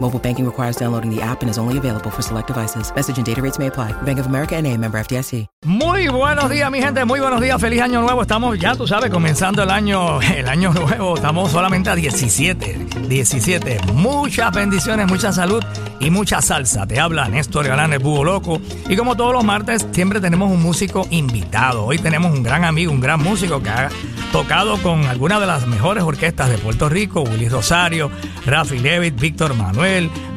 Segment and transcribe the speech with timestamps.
[0.00, 2.92] Mobile banking requires downloading the app and is only available for select devices.
[2.94, 3.92] Message and data rates may apply.
[4.02, 5.46] Bank of America and a member FDIC.
[5.64, 7.04] Muy buenos días, mi gente.
[7.04, 7.60] Muy buenos días.
[7.60, 8.22] Feliz año nuevo.
[8.22, 11.16] Estamos ya, tú sabes, comenzando el año, el año nuevo.
[11.16, 12.86] Estamos solamente a 17.
[13.08, 13.78] 17.
[13.94, 15.64] Muchas bendiciones, mucha salud
[15.98, 16.86] y mucha salsa.
[16.86, 18.60] Te habla Néstor Galán, el Búho Loco.
[18.88, 21.84] Y como todos los martes, siempre tenemos un músico invitado.
[21.86, 23.88] Hoy tenemos un gran amigo, un gran músico que ha
[24.30, 28.10] tocado con algunas de las mejores orquestas de Puerto Rico, Willy Rosario,
[28.46, 29.87] Rafi Levitt, Víctor Manuel,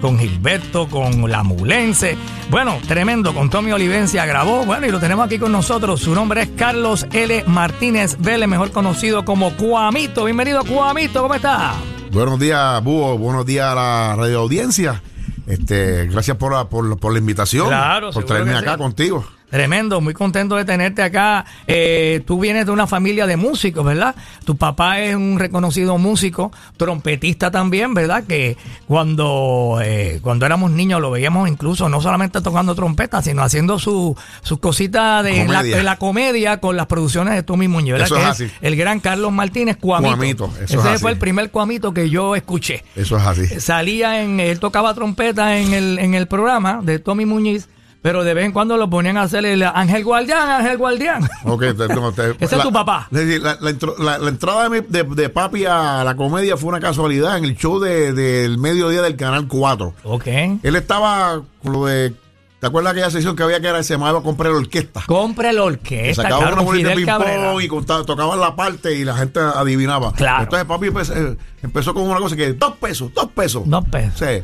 [0.02, 2.18] con Gilberto, con La Mulense.
[2.50, 6.00] Bueno, tremendo, con Tommy Olivencia grabó, bueno, y lo tenemos aquí con nosotros.
[6.02, 7.44] Su nombre es Carlos L.
[7.48, 10.26] Martínez Vélez, mejor conocido como Cuamito.
[10.26, 11.74] Bienvenido, Cuamito, ¿cómo está?
[12.12, 13.18] Buenos días, Búho.
[13.18, 15.02] Buenos días a la radio audiencia.
[15.48, 17.68] Este, gracias por la, por, por la invitación.
[17.68, 18.78] Claro, por traerme acá sí.
[18.78, 19.26] contigo.
[19.52, 21.46] Tremendo, muy contento de tenerte acá.
[21.68, 24.16] Eh, tú vienes de una familia de músicos, ¿verdad?
[24.46, 28.24] Tu papá es un reconocido músico, trompetista también, ¿verdad?
[28.24, 28.56] Que
[28.88, 34.16] cuando, eh, cuando éramos niños lo veíamos incluso no solamente tocando trompeta, sino haciendo su-
[34.42, 35.78] sus cositas de la, Comedia.
[35.78, 38.06] de la comedia con las producciones de Tommy Muñoz, ¿verdad?
[38.08, 38.58] Eso que es es así.
[38.62, 40.16] el gran Carlos Martínez Cuamito.
[40.16, 41.02] Cuamito, eso Ese es así.
[41.02, 43.48] fue el primer Cuamito que yo escuché Eso es así.
[43.60, 47.68] salía en, él tocaba trompeta en el, en el programa de Tommy Muñiz,
[48.02, 51.24] pero de vez en cuando lo ponían a hacer el Ángel Guardián, Ángel Guardián.
[51.46, 53.08] Ok, no, te- Ese es tu papá.
[53.12, 56.58] es decir, La, la la- la entrada de, mi- de- de papi a la comedia
[56.58, 59.94] fue una casualidad en el show de- del mediodía del Canal 4.
[60.04, 60.28] Ok.
[60.64, 62.14] Él estaba con lo de.
[62.60, 65.02] ¿Te acuerdas aquella sesión que había que era, se llamaba Comprar Orquesta?
[65.08, 67.34] Compre la Que orquesta, sacaba claro, bolita de Cabrera.
[67.42, 70.14] ping-pong y contaba- tocaban la parte y la gente adivinaba.
[70.14, 70.44] Claro.
[70.44, 73.64] Entonces papi empezó, eh, empezó con una cosa que dos pesos, dos pesos.
[73.66, 74.14] Dos pesos.
[74.20, 74.44] Sí.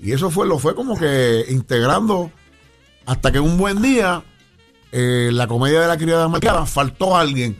[0.00, 2.30] Y eso fue, lo fue como que integrando
[3.06, 4.22] hasta que un buen día
[4.92, 7.58] eh, la comedia de la criada marcada faltó alguien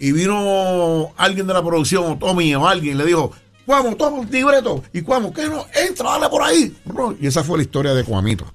[0.00, 3.32] y vino alguien de la producción o Tommy o alguien le dijo
[3.66, 5.66] Cuamo, toma el libreto y Cuamo, ¿qué no?
[5.86, 6.74] Entra, dale por ahí.
[7.20, 8.50] Y esa fue la historia de Cuamito.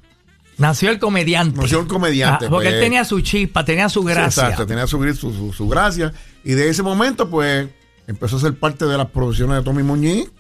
[0.58, 1.60] Nació el comediante.
[1.60, 2.76] Nació el comediante, Ah, porque pues.
[2.76, 4.44] él tenía su chispa, tenía su Sí, gracia.
[4.44, 6.14] Exacto, tenía su, gris- su, su- su gracia.
[6.44, 7.68] Y de ese momento, pues,
[8.08, 10.32] empezó a ser parte de las producciones de Tommy Muñiz.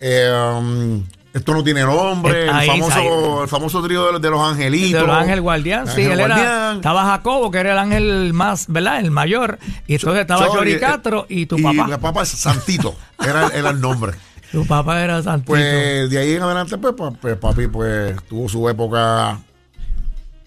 [0.00, 0.28] Eh,
[0.58, 2.46] um, esto no tiene nombre.
[2.46, 5.00] Eh, ahí, el, famoso, el famoso trío de, de los angelitos.
[5.00, 8.66] de los Ángel Guardián, sí, Ángel él era, estaba Jacobo, que era el ángel más,
[8.68, 9.00] ¿verdad?
[9.00, 9.58] El mayor,
[9.88, 11.86] y entonces estaba Chori, Chori eh, Castro y tu y papá.
[11.88, 14.12] mi papá es Santito, era, era el nombre.
[14.52, 15.48] Tu papá era Santito.
[15.48, 19.40] Pues de ahí en adelante, pues, pues, papi, pues tuvo su época.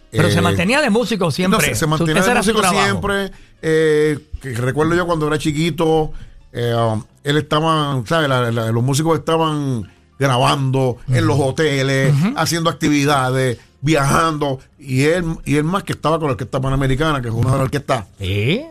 [0.09, 1.67] Pero eh, se mantenía de músico siempre.
[1.71, 3.31] No, se, mantenía de músico siempre.
[3.61, 6.13] eh, que recuerdo yo cuando era chiquito,
[6.53, 8.29] eh, um, él estaba, ¿sabes?
[8.29, 14.59] La- la- los músicos estaban grabando en los hoteles, haciendo actividades, viajando.
[14.79, 17.55] Y él, y él más que estaba con la Orquesta Panamericana, que es una de
[17.57, 18.61] las orquestas Sí,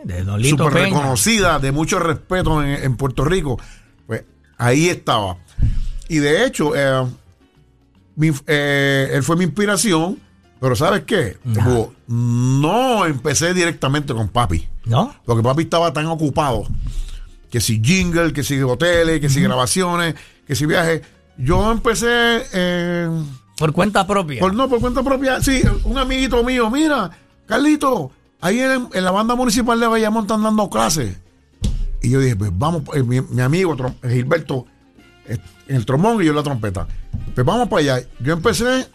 [0.49, 3.59] súper reconocida, de mucho respeto en, en Puerto Rico.
[4.05, 4.23] Pues
[4.57, 5.37] ahí estaba.
[6.09, 7.05] Y de hecho, eh,
[8.15, 10.19] mi- eh, él fue mi inspiración,
[10.59, 11.37] pero ¿sabes qué?
[12.07, 15.13] No empecé directamente con papi, ¿No?
[15.25, 16.65] porque papi estaba tan ocupado
[17.51, 20.15] que si jingle, que si hoteles, que si grabaciones,
[20.45, 21.01] que si viajes.
[21.37, 23.09] Yo empecé eh,
[23.57, 24.39] Por cuenta propia.
[24.39, 25.41] por, no, por cuenta propia.
[25.41, 27.11] Sí, un amiguito mío, mira,
[27.45, 28.11] Carlito,
[28.41, 31.17] ahí en, en la banda municipal de Bayamón están dando clases.
[32.01, 34.65] Y yo dije, pues vamos, eh, mi, mi amigo Gilberto,
[35.27, 36.87] eh, en el trombón y yo la trompeta.
[37.35, 38.07] Pues vamos para allá.
[38.19, 38.87] Yo empecé,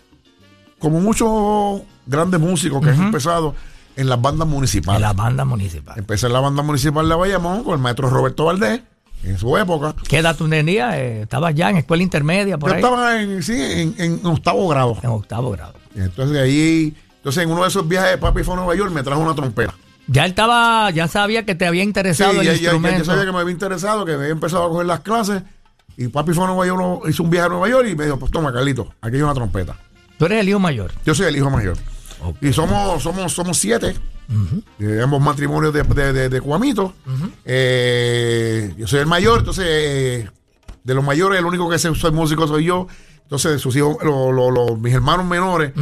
[0.79, 3.55] como muchos grandes músicos que han empezado,
[3.97, 4.97] en las bandas municipales.
[4.97, 5.99] En la banda municipal.
[5.99, 8.81] Empecé en la banda municipal de Bayamón con el maestro Roberto Valdés,
[9.25, 9.95] en su época.
[10.09, 10.95] ¿Qué edad tú tenías?
[10.97, 12.83] Eh, ¿Estabas ya en escuela intermedia por Yo ahí?
[12.83, 14.97] estaba en, sí, en, en octavo grado.
[15.03, 15.75] En octavo grado.
[15.95, 18.91] Entonces de ahí, entonces en uno de esos viajes de papi fue a Nueva York,
[18.93, 19.75] me trajo una trompeta.
[20.09, 22.99] Ya él estaba, ya sabía que te había Sí, interesado el ya, ya- ya- instrumento.
[22.99, 25.43] yo sabía que me había interesado, que había empezado a coger las clases.
[25.97, 28.19] Y papi fue a Nueva York, hizo un viaje a Nueva York y me dijo,
[28.19, 29.77] pues toma, Carlito, aquí hay una trompeta.
[30.19, 30.91] Tú eres el hijo mayor.
[31.05, 31.77] Yo soy el hijo mayor.
[32.41, 33.95] Y somos, somos, somos siete.
[34.79, 36.95] De ambos matrimonios de, de, de, de Cuamito.
[37.45, 40.31] Eh, yo soy el mayor, entonces eh,
[40.85, 42.87] de los mayores el único que soy músico soy yo.
[43.23, 45.73] Entonces sus hijos, lo- lo- lo- mis hermanos menores,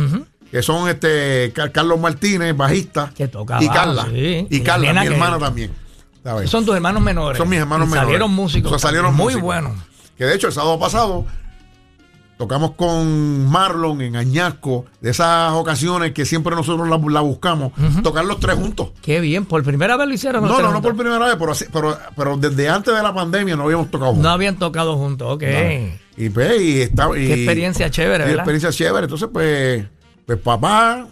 [0.50, 4.46] que son este Car- Carlos Martínez, bajista, Que toca y bajo, Carla, sí.
[4.50, 5.70] y Y la Carla, mi que- hermana también.
[6.46, 7.38] Son tus hermanos menores.
[7.38, 8.06] Son mis hermanos Y menores.
[8.08, 8.72] Salieron músicos.
[8.72, 9.42] O sea, salieron muy músicos.
[9.42, 9.72] buenos.
[10.18, 11.24] Que de hecho el sábado pasado
[12.40, 17.72] tocamos con Marlon en Añasco, de esas ocasiones que siempre nosotros la, la buscamos,
[18.02, 18.92] tocar los tres juntos.
[19.02, 20.44] Qué bien, por primera vez lo hicieron.
[20.48, 23.56] No, no, no por primera vez, pero, así- pero, pero desde antes de la pandemia
[23.56, 24.32] no habíamos tocado No juntos.
[24.32, 25.42] habían tocado juntos, ok.
[26.16, 28.36] Y pues, y está, y- Qué experiencia chévere, ¿verdad?
[28.36, 29.04] experiencia chévere.
[29.04, 29.84] Entonces, pues,
[30.24, 31.06] pues papá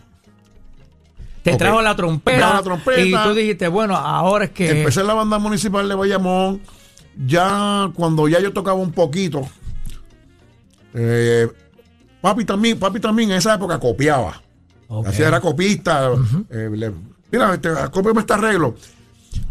[1.42, 3.00] Te trajo la trompeta, trajo la trompeta.
[3.02, 4.80] Y tú dijiste, bueno, ahora es que.
[4.80, 6.60] Empecé en la banda municipal de Bayamón.
[7.26, 9.46] Ya cuando ya yo tocaba un poquito,
[11.00, 11.48] eh,
[12.20, 14.42] papi también, papi también en esa época copiaba.
[14.88, 15.06] Ok.
[15.08, 16.10] Así era copista.
[16.50, 16.92] eh, le-
[17.30, 18.74] mira, este, cópiame este arreglo.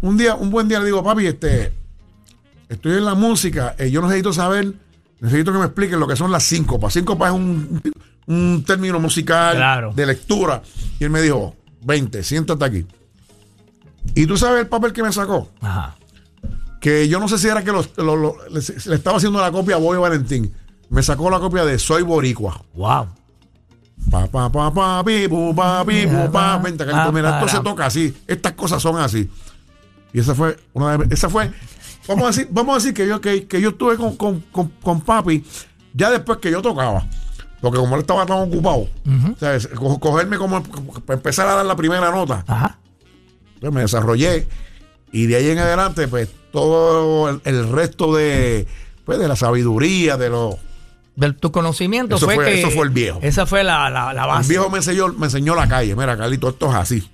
[0.02, 1.72] Un día, un buen día le digo, papi, este,
[2.68, 4.72] estoy en la música, eh, yo necesito saber,
[5.20, 6.92] necesito que me expliquen lo que son las síncopas.
[6.92, 7.82] Síncopas es un,
[8.26, 9.92] un término musical Claro.
[9.94, 10.60] de lectura.
[11.00, 11.54] Y él me dijo,
[11.84, 12.86] 20, siéntate aquí.
[14.14, 15.48] Y tú sabes el papel que me sacó.
[15.60, 15.96] Ajá.
[16.80, 19.50] Que yo no sé si era que los- lo- lo- le, le estaba haciendo la
[19.52, 20.52] copia a Boy Valentín.
[20.90, 22.62] Me sacó la copia de Soy Boricua.
[22.74, 23.08] Wow.
[24.10, 26.56] Pa, pa, pa, pa, pi, pu, pa, pi, pu, pa.
[26.58, 28.16] Vente, Pa, mira, esto se toca así.
[28.26, 29.28] Estas cosas son así.
[30.12, 31.52] Y esa fue una de esa fue.
[32.06, 34.68] Vamos a decir, vamos a decir que yo, que, que yo estuve con, con, con,
[34.82, 35.44] con papi
[35.92, 37.06] ya después que yo tocaba.
[37.60, 38.86] Porque como él estaba tan ocupado,
[39.38, 39.66] ¿sabes?
[39.66, 42.44] Co- cogerme como para empezar a dar la primera nota.
[42.46, 42.78] Ajá.
[43.60, 44.46] Pues me desarrollé
[45.10, 48.66] y de ahí en adelante, pues todo el, el resto de,
[49.04, 50.54] pues, de la sabiduría, de los...
[51.18, 52.60] De tu conocimiento Eso fue, fue- que.
[52.60, 53.18] eso fue el viejo.
[53.22, 54.48] Esa fue la, la, la El base.
[54.50, 55.96] viejo me enseñó, me enseñó la calle.
[55.96, 57.10] Mira, Carlito, esto es así.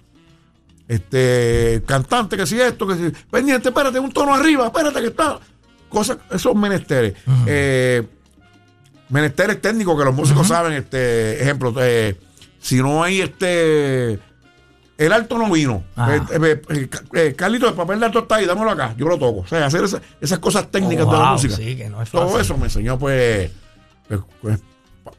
[0.86, 3.10] Este, cantante, que si esto, que si.
[3.30, 5.38] Pendiente, espérate, un tono arriba, espérate que está.
[5.88, 7.14] Cosas, esos menesteres.
[7.46, 8.02] Eh,
[9.08, 12.18] menesteres técnicos que los músicos saben, este, ejemplo, eh,
[12.60, 14.18] si no hay este.
[14.96, 15.82] El alto no vino.
[15.96, 16.16] Ajá.
[16.16, 19.18] Eh, eh, eh, eh, Carlito, el papel de alto está ahí, dámelo acá, yo lo
[19.18, 19.40] toco.
[19.40, 21.56] O sea, hacer esa- esas cosas técnicas Oh, de la wow, música.
[21.56, 23.50] sí, que no es Todo eso me enseñó, pues,
[24.42, 24.60] pues,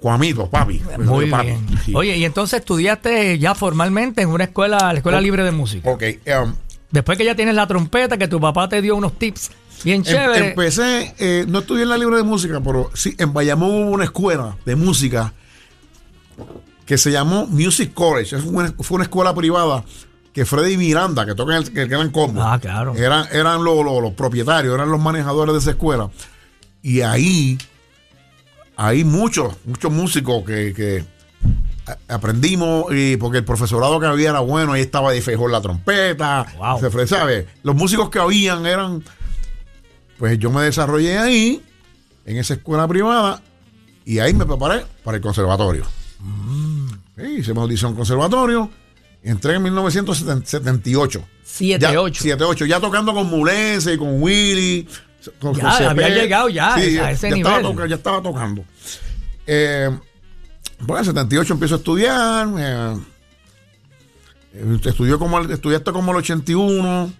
[0.02, 0.82] Juamito, papi.
[1.00, 1.66] Muy Papi, bien.
[1.86, 1.94] sí.
[1.96, 5.22] Oye, y entonces estudiaste ya formalmente en una escuela, la Escuela.
[5.22, 5.90] Libre de Música.
[5.90, 6.04] Ok,
[6.44, 6.54] um,
[6.92, 9.52] Después que ya tienes la trompeta, que tu papá te dio unos tips
[9.84, 10.50] bien em- chéveres.
[10.50, 14.06] empecé, eh, no estudié en la libre de música, pero sí, en Bayamón hubo una
[14.06, 15.34] escuela de música
[16.86, 18.36] que se llamó Music College.
[18.38, 19.84] Es una- fue una escuela privada
[20.34, 22.96] que Freddy Miranda, que tocan el, el gran combo, Ah, claro.
[22.96, 26.10] eran, eran los, los- los propietarios, eran los manejadores de esa escuela.
[26.82, 27.58] Y ahí
[28.78, 31.04] hay muchos, muchos músicos que,
[32.08, 36.46] aprendimos, y porque el profesorado que había era bueno, ahí estaba de Feijón la trompeta,
[36.58, 36.80] Wow.
[36.80, 37.48] se fue, ¿sabe?
[37.64, 39.04] Los músicos que habían eran,
[40.18, 41.62] pues yo me desarrollé ahí,
[42.26, 43.42] en esa escuela privada,
[44.04, 45.86] y ahí me preparé para el conservatorio.
[47.18, 48.70] Sí, hice mi audición conservatorio,
[49.24, 51.24] entré en 1978.
[51.44, 52.24] 7, Ya, 8.
[52.24, 54.88] 7-8, ya tocando con Mulense y con Willy.
[55.56, 56.82] Ya, había llegado ya a
[57.12, 57.66] ese ya nivel.
[57.66, 58.64] Estaba ya estaba tocando.
[59.48, 59.90] Eh,
[60.80, 62.48] bueno, en 78 empiezo a estudiar.
[62.58, 62.98] eh,
[64.54, 67.12] eh, estudió como estudiaste como el 81.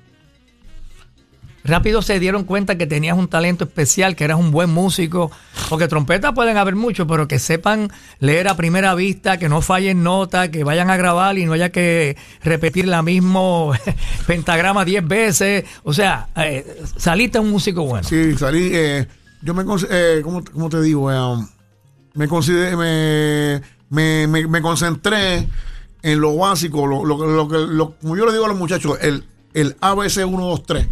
[1.64, 5.32] Rápido se dieron cuenta que tenías un talento especial, que eras un buen músico.
[5.70, 10.04] Porque trompetas pueden haber muchos, pero que sepan leer a primera vista, que no fallen
[10.04, 13.74] notas, que vayan a grabar y no haya que repetir la mismo
[14.28, 15.66] pentagrama 10 veces.
[15.84, 16.66] O sea, eh,
[16.98, 18.08] saliste un músico bueno.
[18.08, 18.70] Sí, salí.
[18.74, 19.08] eh,
[19.42, 19.64] yo me.
[19.90, 21.12] Eh, ¿cómo, cómo te digo?
[21.12, 21.46] Eh,
[22.14, 25.48] me, consideré, me, me, me- me concentré
[26.02, 28.98] en lo básico, lo, lo, lo que- lo- como yo le digo a los muchachos,
[29.02, 30.88] el, el ABC 1, 2, 3.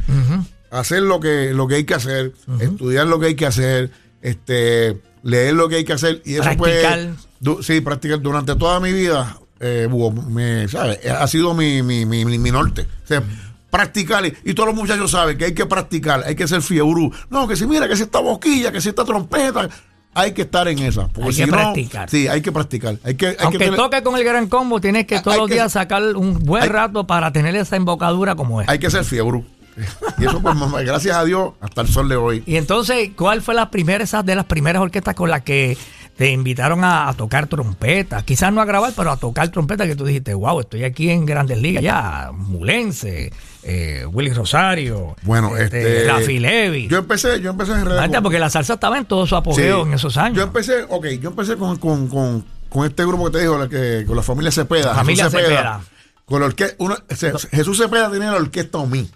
[0.72, 3.92] Hacer lo que, lo que hay que hacer, estudiar lo que hay que hacer,
[4.24, 6.22] este, leer lo que hay que hacer.
[6.26, 7.10] Y eso Practicar.
[7.44, 7.66] pues.
[7.68, 8.20] sí, practicar.
[8.22, 9.88] Durante toda mi vida, eh,
[10.30, 11.00] me, ¿sabes?
[11.06, 12.82] Ha sido mi, mi, mi, mi- norte.
[13.04, 13.22] O sea,
[13.70, 14.26] practicar.
[14.26, 17.12] Y, todos los muchachos saben que hay que practicar, hay que ser fiebrú.
[17.30, 19.70] No, que si mira, que si esta boquilla, que si esta trompeta.
[20.16, 21.08] Hay que estar en esa.
[21.08, 22.08] Porque Hay si que no- practicar.
[22.08, 22.98] Sí, hay que practicar.
[23.04, 25.48] Hay que, hay que Aunque tener- toque con el gran combo, tienes que todos los
[25.48, 28.70] que- días sacar un buen hay- rato para tener esa embocadura como es.
[28.70, 29.44] hay que ser fiebrú.
[30.20, 32.44] Y eso, pues, mamá, gracias a Dios, hasta el sol de hoy.
[32.46, 35.78] Y entonces, ¿cuál fue la primera, esas de las primeras orquestas con las que
[36.16, 38.22] te invitaron a, a tocar trompeta?
[38.24, 41.26] Quizás no a grabar, pero a tocar trompeta que tú dijiste, wow, estoy aquí en
[41.26, 46.06] Grandes Ligas ya, Mulense, eh, Willy Rosario, Bueno, este.
[46.08, 46.88] Rafi Levy.
[46.88, 48.22] Yo empecé, yo empecé en redes.
[48.22, 49.88] porque la salsa estaba en todo su apogeo Sí.
[49.90, 50.38] en esos años.
[50.38, 53.68] Yo empecé, ok, yo empecé con, con, con, con este grupo que te dijo, la
[53.68, 54.88] que, con la familia Cepeda.
[54.90, 55.82] La familia Jesús Cepeda.
[56.26, 59.10] Con la orque- una- se- Jesús Cepeda tenía la orquesta OMI.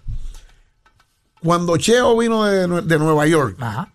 [1.42, 3.88] Cuando Cheo vino de, de Nueva York, Ajá.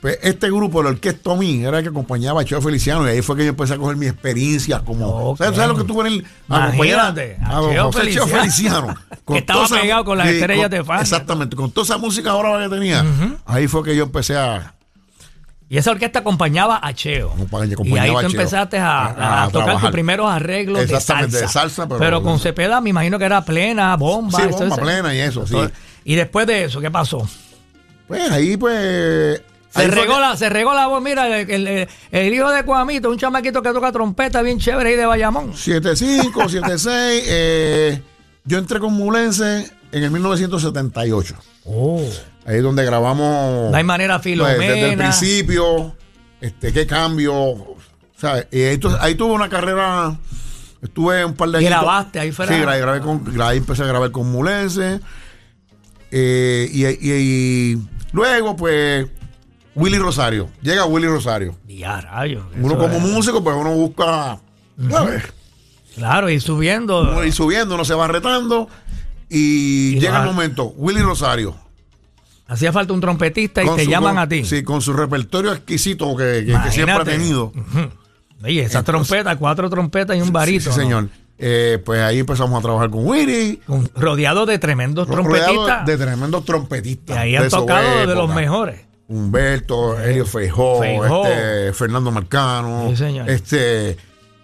[0.00, 3.22] pues este grupo, el Orquesta Mí, era el que acompañaba a Cheo Feliciano y ahí
[3.22, 5.06] fue que yo empecé a coger mi experiencia como...
[5.30, 5.38] Ok.
[5.38, 6.26] ¿sabes, sabes lo que tuvo en el...
[6.48, 8.94] Imagínate, a a Cheo Feliciano.
[9.26, 11.02] Que estaba esa- pegado con las estrellas de Fania.
[11.02, 13.04] Exactamente, con toda esa música ahora que tenía.
[13.44, 14.72] Ahí fue que yo empecé a...
[15.68, 17.32] Y esa orquesta acompañaba a Cheo.
[17.32, 18.30] Acompaña- y acompañaba ahí tú a Cheo.
[18.30, 21.46] empezaste a, A- a a tocar tus primeros arreglos de Exactamente, salsa.
[21.46, 21.52] de
[21.86, 24.38] salsa, pero- con Cepeda me imagino que era plena, bomba.
[24.38, 25.56] Sí, bomba plena y eso, sí.
[26.08, 27.28] Y después de eso, ¿qué pasó?
[28.06, 29.42] Pues ahí pues...
[29.70, 31.02] Se ahí regó, la, se regó la voz.
[31.02, 34.96] Mira, el, el- el hijo de Cuamito, un chamaquito que toca trompeta bien chévere ahí
[34.96, 35.52] de Bayamón.
[35.52, 36.86] 7-5, 7-6.
[37.26, 38.00] eh,
[38.44, 41.34] yo entré con Mulense en el 1978.
[41.64, 42.00] Oh.
[42.46, 43.70] Ahí es donde grabamos.
[43.72, 45.02] No hay manera pues, desde el Filomena.
[45.10, 45.96] principio.
[46.40, 47.74] Este, qué cambio.
[48.16, 48.46] ¿sabes?
[48.52, 50.16] Y ahí, ahí tuve una carrera.
[50.80, 51.70] Estuve un par de años.
[51.70, 55.00] Grabaste, ahí fuera- Sí, grabé, grabé con, ahí empecé a grabar con Mulense.
[56.10, 57.78] Eh, y, y- y
[58.12, 59.06] luego, pues,
[59.74, 60.48] Willy Rosario.
[60.62, 61.54] Llega Willy Rosario.
[61.68, 62.44] Ya, rayos.
[62.60, 64.38] Uno como es- músico, pues uno busca.
[64.90, 65.22] ¿sabes?
[65.94, 67.00] Claro, y subiendo.
[67.02, 68.68] Uno ir subiendo, uno se va retando.
[69.28, 71.56] Y, Y llega va- el momento, Willy Rosario.
[72.48, 74.44] Hacía falta un trompetista y con te su- llaman con- a ti.
[74.44, 77.46] Sí, con su repertorio exquisito que, que- que siempre ha tenido.
[77.46, 77.90] Ujú.
[78.44, 80.70] Oye, esa Entonces- trompeta, cuatro trompetas y un Sí, barito.
[80.72, 81.08] sí, señor.
[81.38, 83.60] Eh, pues ahí empezamos a trabajar con Willy.
[83.94, 85.84] rodeado de tremendos trompetistas.
[85.86, 87.16] de tremendos trompetistas.
[87.16, 88.80] y ahí han tocado de los mejores.
[89.08, 91.26] Humberto, Elio Feijó, Feijó.
[91.26, 93.30] este, Fernando Marcano, Sí, señor.
[93.30, 93.96] este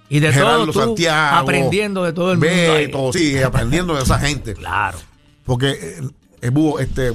[0.09, 2.53] Y de Gerardo todo tú Santiago, aprendiendo de todo el mundo.
[2.53, 2.93] ahí.
[3.13, 4.55] Sí, aprendiendo de esa gente.
[4.63, 4.99] Claro.
[5.45, 6.01] Porque, eh,
[6.43, 7.13] eh, Búho, este,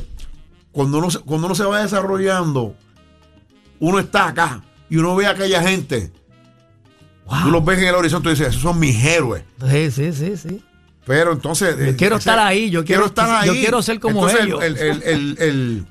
[0.73, 2.75] cuando, uno, cuando uno se va desarrollando,
[3.79, 6.11] uno está acá y uno ve a aquella gente.
[7.43, 9.43] Tú los ves en el horizonte y dices, esos son mis héroes.
[9.69, 10.63] Sí, sí, sí, sí.
[11.05, 11.77] Pero entonces.
[11.77, 13.59] Yo eh, quiero estar ahí, yo quiero- estar yo ahí.
[13.61, 14.61] quiero ser como ellos.
[14.63, 15.03] El, el-
[15.39, 15.85] el-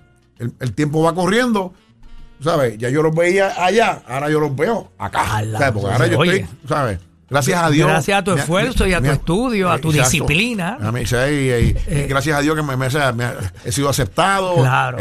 [0.61, 1.73] el- tiempo va corriendo.
[2.43, 2.77] ¿Sabes?
[2.77, 5.43] Ya yo los veía allá, ahora yo los veo acá.
[5.73, 6.99] Porque ahora yo estoy, ¿sabes?
[7.31, 7.89] Gracias a Dios.
[7.89, 10.77] Gracias a tu esfuerzo y a tu estudio, a tu disciplina.
[10.81, 12.07] A mí, sí, y- Eh.
[12.09, 12.75] gracias a Dios que me,
[13.65, 14.57] he sido aceptado.
[14.57, 14.99] Claro.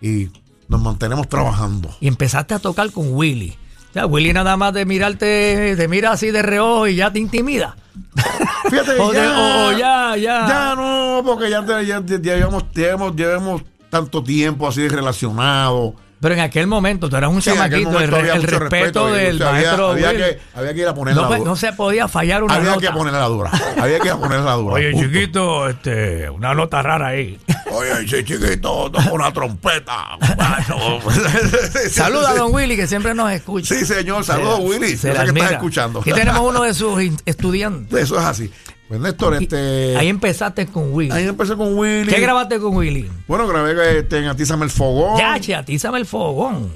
[0.00, 0.30] Y
[0.68, 1.94] nos mantenemos trabajando.
[2.00, 3.56] Y empezaste a tocar con Willy.
[3.98, 7.76] Sea, Willy nada más de mirarte, te mira así de reojo y ya te intimida.
[8.70, 10.46] Fíjate, O, de- ya, o- o ya, ya.
[10.48, 15.94] Ya no, porque ya, ya, ya llevamos, llevamos, llevamos tanto tiempo así relacionado.
[16.20, 19.48] Pero en aquel momento tú eras un Sí, chamaquito, el, había respeto del o sea,
[19.50, 21.38] había- maestro había, que, había que ir a poner no, la dura.
[21.50, 22.80] no se podía fallar una había nota.
[22.80, 23.50] que poner la dura.
[23.80, 24.74] Había que poner la dura.
[24.74, 25.06] Oye, punto.
[25.06, 27.38] chiquito, este, una nota rara ahí.
[27.70, 30.18] Oye, ese chiquito toca una trompeta.
[31.90, 33.74] Saluda a don Willy, que siempre nos escucha.
[33.74, 34.24] Sí, señor.
[34.24, 34.96] Saludos, Willy.
[34.96, 36.00] Se que estás escuchando.
[36.00, 37.96] Aquí tenemos uno de sus estudiantes.
[38.02, 38.50] Eso es así.
[38.88, 39.96] Pues Néstor, este.
[39.98, 41.10] Ahí empezaste con Willy.
[41.10, 42.10] ahí empecé con Willy.
[42.10, 43.10] ¿Qué grabaste con Willy?
[43.26, 45.18] Bueno, grabé este, en Atízame el Fogón.
[45.18, 46.70] Ya, che, atízame el fogón.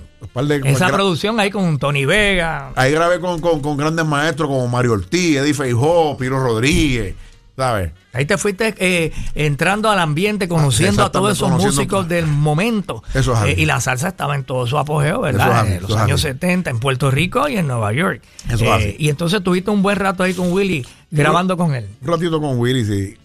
[0.46, 2.72] De- Esa gra- producción ahí con Tony Vega.
[2.76, 7.14] Ahí grabé con, con, con grandes maestros como Mario Ortiz, Eddie Feijó, Piro Rodríguez,
[7.56, 7.92] ¿sabes?
[8.12, 13.02] Ahí te fuiste eh, entrando al ambiente, conociendo a todos esos músicos del momento.
[13.14, 13.48] Eso es así.
[13.50, 15.46] Eh, y la salsa estaba en todo su apogeo, ¿verdad?
[15.48, 16.28] Eso es así, en los eso es años así.
[16.32, 18.22] 70 en Puerto Rico y en Nueva York.
[18.46, 18.96] Eso es Eh, así.
[18.98, 21.88] y entonces tuviste un buen rato ahí con Willy, grabando con él.
[22.02, 23.16] Un ratito con Willy, sí.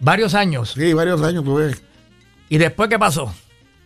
[0.00, 0.72] Varios años.
[0.76, 1.74] Sí, varios años tuve.
[2.48, 3.32] ¿Y después qué pasó?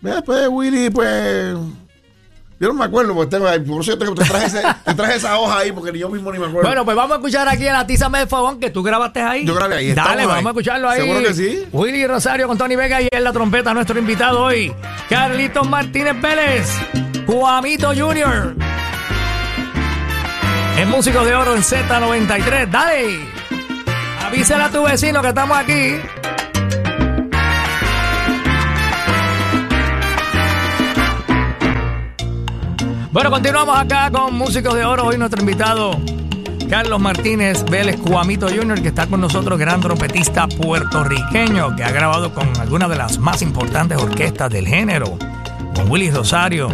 [0.01, 1.57] Después de Willy, pues.
[2.61, 5.59] Yo no me acuerdo, porque tengo, por eso te, traje ese- te traje esa hoja
[5.59, 6.69] ahí, porque yo mismo ni me acuerdo.
[6.69, 9.45] Bueno, pues vamos a escuchar aquí en la Tízame de Fogón que tú grabaste ahí.
[9.45, 10.47] Yo grabé ahí, Dale, vamos ahí.
[10.47, 11.01] a escucharlo ahí.
[11.01, 11.65] ¿Seguro que sí?
[11.73, 14.73] Willy Rosario con Tony Vega y en la trompeta nuestro invitado hoy,
[15.09, 16.69] Carlitos Martínez Vélez,
[17.27, 18.55] Juamito Jr.
[20.79, 22.71] Es músico de oro en Z93.
[22.71, 23.21] Dale.
[24.25, 25.97] Avísale a tu vecino que estamos aquí.
[33.13, 35.05] Bueno, continuamos acá con Músicos de Oro.
[35.05, 36.01] Hoy nuestro invitado,
[36.71, 42.33] Carlos Martínez Vélez Cuamito Jr., que está con nosotros, gran trompetista puertorriqueño, que ha grabado
[42.33, 45.19] con algunas de las más importantes orquestas del género,
[45.75, 46.71] con Willy Rosario,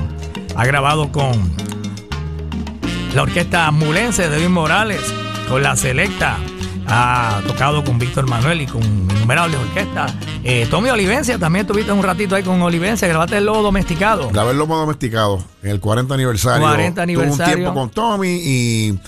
[0.54, 1.32] ha grabado con
[3.16, 5.12] la orquesta Mulense de Luis Morales,
[5.48, 6.36] con la Selecta,
[6.88, 10.14] ha tocado con Víctor Manuel y con innumerables orquestas.
[10.42, 14.30] Eh, Tommy Olivencia, también tuviste un ratito ahí con Olivencia, grabaste el lobo domesticado.
[14.30, 16.66] Grabé el lomo domesticado en el 40 aniversario.
[16.66, 17.36] 40 aniversario.
[17.36, 18.98] Tuve un tiempo con Tommy y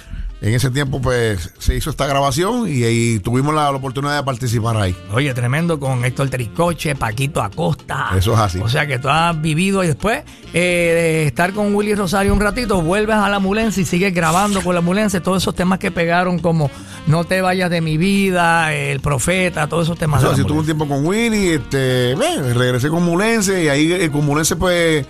[0.40, 4.22] en ese tiempo pues se hizo esta grabación y, ahí tuvimos la, la oportunidad de
[4.22, 4.96] participar ahí.
[5.12, 8.10] Oye, tremendo con Héctor Tricoche, Paquito Acosta.
[8.16, 8.58] Eso es así.
[8.60, 10.22] O sea que tú has vivido y después
[10.54, 14.62] eh, de estar con Willy Rosario un ratito, vuelves a la Mulense y sigues grabando
[14.62, 16.70] con la Mulense todos esos temas que pegaron como
[17.06, 20.24] No te vayas de mi vida, El profeta, todos esos temas.
[20.24, 23.92] O sea, si tuve un tiempo con Winnie, este, ven, regresé con Mulense y ahí
[23.92, 25.06] eh, con Mulense pues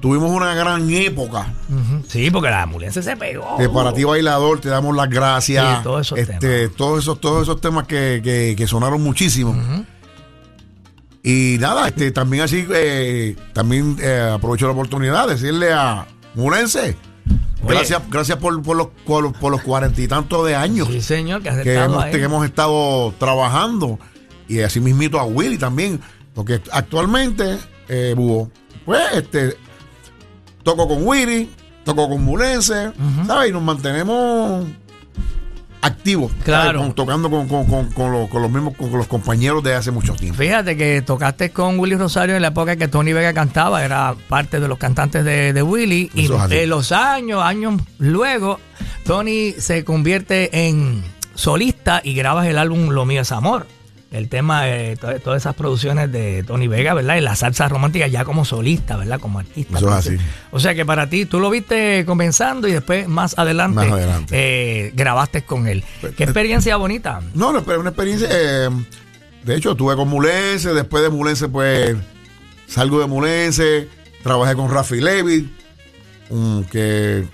[0.00, 1.52] tuvimos una gran época.
[2.08, 3.56] Sí, porque la mulense se pegó.
[3.58, 5.78] De para ti bailador, te damos las gracias.
[5.78, 6.76] Sí, todos esos este, temas.
[6.76, 9.54] Todos esos, todos esos temas que, que- que sonaron muchísimo.
[11.22, 16.96] Y nada, este, también así, eh, también eh, aprovecho la oportunidad de decirle a Mulense,
[17.62, 17.74] Oye.
[17.74, 21.42] gracias, gracias por, por los por, por los cuarenta y tantos de años Sí, señor,
[21.42, 22.12] que has que estado hemos, ahí.
[22.12, 23.98] que hemos estado trabajando.
[24.48, 26.00] Y así mismito a Willy también.
[26.34, 28.50] Porque actualmente, eh, Búho,
[28.86, 29.56] pues este,
[30.62, 31.50] toco con Willy,
[31.84, 32.92] toco con Mulense,
[33.26, 33.50] ¿sabes?
[33.50, 34.66] Y nos mantenemos
[35.82, 36.30] activos.
[36.44, 36.80] Claro.
[36.80, 40.36] Con- tocando con, con- los, con los mismos, con los compañeros de hace mucho tiempo.
[40.38, 44.60] Fíjate que tocaste con Willy Rosario en la época que Tony Vega cantaba, era parte
[44.60, 46.10] de los cantantes de, de Willy.
[46.14, 48.60] Y Eso de los años, años luego,
[49.04, 51.02] Tony se convierte en
[51.34, 53.66] solista y grabas el álbum Lo mío es amor.
[54.10, 57.16] El tema de to- todas esas producciones de Tony Vega, ¿verdad?
[57.16, 59.20] Y la salsa romántica ya como solista, ¿verdad?
[59.20, 59.78] Como artista.
[59.78, 60.16] Eso es así.
[60.50, 64.34] O sea que para ti, tú lo viste comenzando y después más adelante, Más adelante.
[64.36, 65.84] eh, grabaste con él.
[66.16, 67.20] Qué experiencia bonita.
[67.34, 68.28] No, no, pero una experiencia.
[68.32, 68.68] eh,
[69.44, 70.74] de hecho, estuve con Mulense.
[70.74, 71.96] Después de Mulense, pues
[72.66, 73.88] salgo de Mulense.
[74.24, 75.50] Trabajé con Rafi Levy,
[76.70, 77.26] que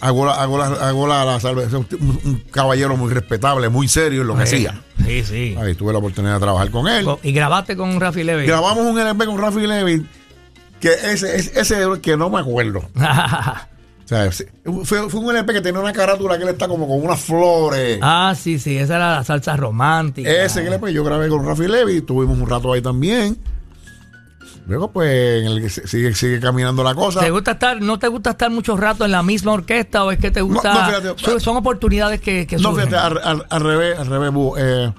[0.00, 1.38] hago la, hago la, hago la, la
[1.78, 1.86] un,
[2.24, 4.80] un caballero muy respetable, muy serio en lo que hacía.
[5.06, 5.56] Sí, sí.
[5.58, 7.06] Ahí tuve la oportunidad de trabajar con él.
[7.22, 8.46] Y grabaste con Rafi Levy.
[8.46, 10.06] Grabamos un LP con Rafi Levy,
[10.80, 12.88] que ese, ese, ese es el que no me acuerdo.
[14.02, 14.28] O sea,
[14.82, 18.00] fue, fue un LP que tenía una carátula que él está como con unas flores.
[18.02, 20.28] ah, sí, sí, esa era la salsa romántica.
[20.28, 23.38] Ese LP yo grabé con Rafi Levy, tuvimos un rato ahí también.
[24.66, 25.10] Luego, pues,
[25.42, 27.20] en el sigue, sigue caminando la cosa.
[27.20, 30.18] ¿Te gusta estar, no te gusta estar mucho rato en la misma orquesta o es
[30.18, 30.72] que te gusta?
[30.72, 32.88] no, fíjate, son, son oportunidades que, que No, surgen.
[32.88, 34.30] fíjate, al, al- al revés, al revés.
[34.58, 34.92] Eh,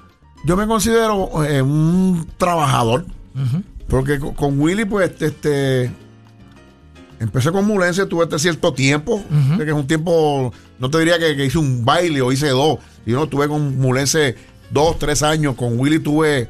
[0.44, 3.06] yo me considero eh, un trabajador.
[3.88, 5.90] Porque con, con Willy, pues, este, este,
[7.20, 9.22] empecé con Mulense, tuve este cierto tiempo,
[9.56, 12.78] que es un tiempo, no te diría que, que hice un baile o hice dos,
[13.06, 14.36] yo no tuve con Mulense
[14.70, 16.48] dos, tres años, con Willy tuve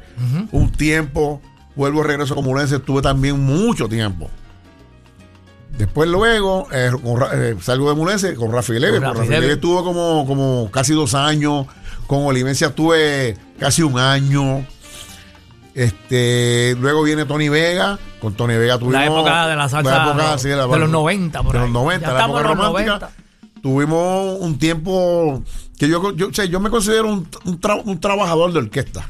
[0.51, 1.41] un tiempo,
[1.75, 4.29] vuelvo regreso con Mulense, tuve también mucho tiempo.
[5.77, 8.99] Después luego eh, con eh, salgo de Mulense con Rafi Levy.
[8.99, 9.41] Con Rafi Levy.
[9.41, 11.65] Levy estuvo como, como casi dos años.
[12.05, 14.65] Con Olivencia estuve casi un año.
[15.73, 17.97] Este, luego viene Tony Vega.
[18.21, 18.93] Con Tony Vega tuvimos.
[18.99, 21.63] La época de la salsa época, sí, la- de los 90, por de ahí.
[21.65, 22.69] los 90, Ya la época romántica.
[22.99, 23.09] 90.
[23.63, 25.41] Tuvimos un tiempo
[25.79, 29.09] que yo, yo, o sea, yo me considero un, un tra- un trabajador de orquesta.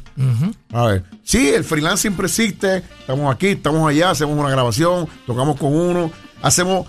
[0.71, 2.77] A ver, sí, el freelance siempre existe.
[2.99, 6.11] Estamos aquí, estamos allá, hacemos una grabación, tocamos con uno,
[6.43, 6.85] hacemos,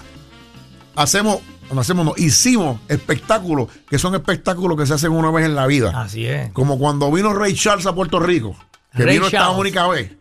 [0.94, 1.38] hacemos,
[1.72, 5.66] no hacemos, no, hicimos espectáculos que son espectáculos que se hacen una vez en la
[5.66, 5.90] vida.
[6.02, 6.52] Así es.
[6.52, 8.54] Como cuando vino Ray Charles a Puerto Rico,
[8.94, 9.58] que Ray vino esta Charles.
[9.58, 10.12] única vez,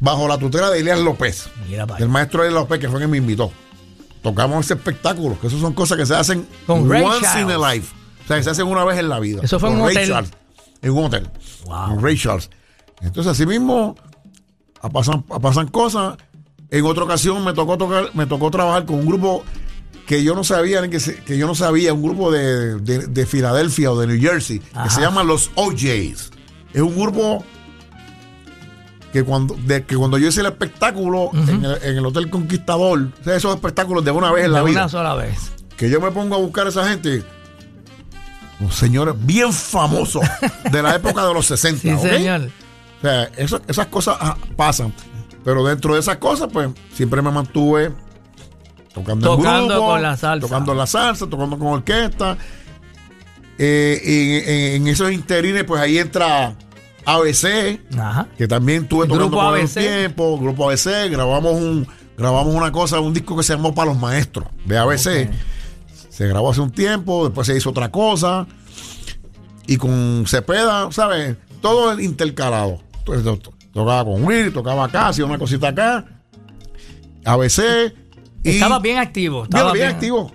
[0.00, 2.08] bajo la tutela de Elias López, Mira allá.
[2.08, 3.52] maestro Elias López, que fue quien me invitó.
[4.24, 7.44] Tocamos ese espectáculo, que eso son cosas que se hacen Con Ray once Charles.
[7.44, 7.94] in a life.
[8.24, 9.42] O sea, que se hacen una vez en la vida.
[9.44, 10.08] Eso fue Con un Ray hotel.
[10.08, 10.30] Charles,
[10.82, 11.30] en un hotel.
[11.66, 11.86] Wow.
[11.90, 12.50] Con Ray Charles.
[13.02, 13.94] Entonces, así mismo,
[14.92, 16.16] pasan, pasan cosas.
[16.70, 19.44] En otra ocasión me tocó tocar, me tocó trabajar con un grupo
[20.06, 23.26] que yo no sabía que, se- que yo no sabía, un grupo de, de, de
[23.26, 24.84] Filadelfia o de New Jersey, Ajá.
[24.84, 26.30] que se llama los OJs.
[26.72, 27.44] Es un grupo
[29.14, 33.10] que cuando, de, que cuando yo hice el espectáculo en, el, en el Hotel Conquistador,
[33.20, 35.52] o sea, esos espectáculos de una vez en la De vida, una sola vez.
[35.76, 37.22] que yo me pongo a buscar a esa gente,
[38.58, 40.20] los señores bien famosos
[40.68, 41.80] de la época de los 60.
[41.80, 42.50] Sí, señor.
[42.98, 44.92] O sea, eso- esas cosas ah, pasan.
[45.44, 47.92] Pero dentro de esas cosas, pues, siempre me mantuve
[48.92, 50.46] tocando en Tocando grupo, con la salsa.
[50.48, 52.36] Tocando la salsa, tocando con orquesta.
[53.58, 56.56] Eh, y en, en esos interines, pues ahí entra
[57.06, 58.28] ABC, Ajá.
[58.36, 59.74] que también tuve tocando grupo por ABC.
[59.80, 61.86] tiempo, grupo ABC, grabamos un,
[62.16, 65.30] grabamos una cosa, un disco que se llamó Para los Maestros, de ABC.
[66.08, 68.46] Se grabó hace un tiempo, después se hizo otra cosa.
[69.66, 71.36] Y con Cepeda, ¿sabes?
[71.60, 72.80] Todo intercalado.
[72.98, 76.04] Entonces, tocaba con Will, tocaba acá, hacía una cosita acá.
[77.24, 77.92] ABC.
[78.42, 79.42] Y Estaba bien activo.
[79.42, 80.32] bien, Estaba bien activo.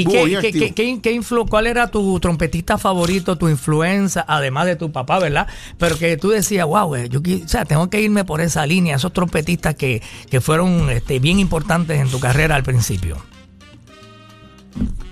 [0.00, 0.64] ¿Y qué, qué- activo.
[0.66, 5.18] qué- qué- qué influ- cuál era tu trompetista favorito, tu influencia, además de tu papá,
[5.18, 5.46] verdad?
[5.78, 8.96] Pero que tú decías, wow, eh, yo o sea, tengo que irme por esa línea,
[8.96, 13.16] esos trompetistas que, que fueron este, bien importantes en tu carrera al principio.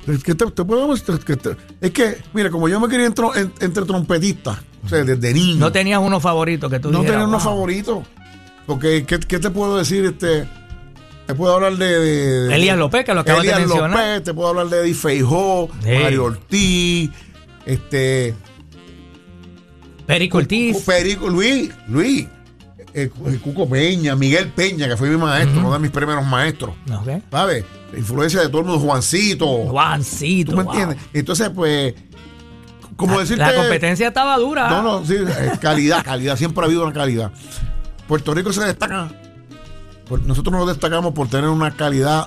[0.06, 0.64] Es que te, te
[1.36, 5.56] te- es que, mira, como yo me quería entre trompetistas, o sea, desde niño.
[5.58, 7.44] No tenías uno favorito que tú no dijeras, tenía uno "Wow".
[7.44, 8.02] favorito.
[8.66, 10.04] Porque, ¿qué, qué te puedo decir?
[10.04, 10.46] Este,
[11.26, 11.86] te puedo hablar de.
[12.00, 13.90] de- de- Elías López, que lo acabas de Elías mencionar.
[13.90, 15.68] López, te puedo hablar de Eddie Feijó.
[15.84, 17.10] Mario Ortiz,
[17.64, 18.34] este.
[20.06, 20.82] Perico Ortiz.
[20.84, 22.26] Perico, Luis, Luis,
[22.94, 26.70] eh, eh, Cuco Peña, Miguel Peña, que fue mi maestro, uno de mis primeros maestros.
[26.92, 27.22] Ok.
[27.30, 27.64] ¿Sabes?
[27.92, 29.46] La influencia de todo el mundo, Juancito.
[29.66, 30.52] Juancito.
[30.52, 30.72] ¿Tú me wow.
[30.72, 30.98] entiendes?
[31.12, 31.94] Entonces, pues,
[32.94, 33.42] como La- decirte.
[33.42, 34.70] La competencia estaba dura.
[34.70, 36.36] No, no, sí, es calidad, calidad.
[36.36, 37.32] Siempre ha habido una calidad.
[38.06, 39.08] Puerto Rico se destaca.
[40.24, 42.26] Nosotros nos destacamos por tener una calidad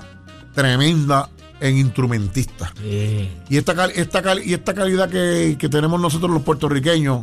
[0.54, 1.28] tremenda
[1.60, 2.70] en instrumentistas.
[2.80, 3.30] Sí.
[3.48, 7.22] Y esta, esta, y esta calidad que, que tenemos nosotros los puertorriqueños,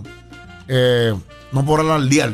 [0.68, 1.14] eh,
[1.52, 2.34] no por alardear,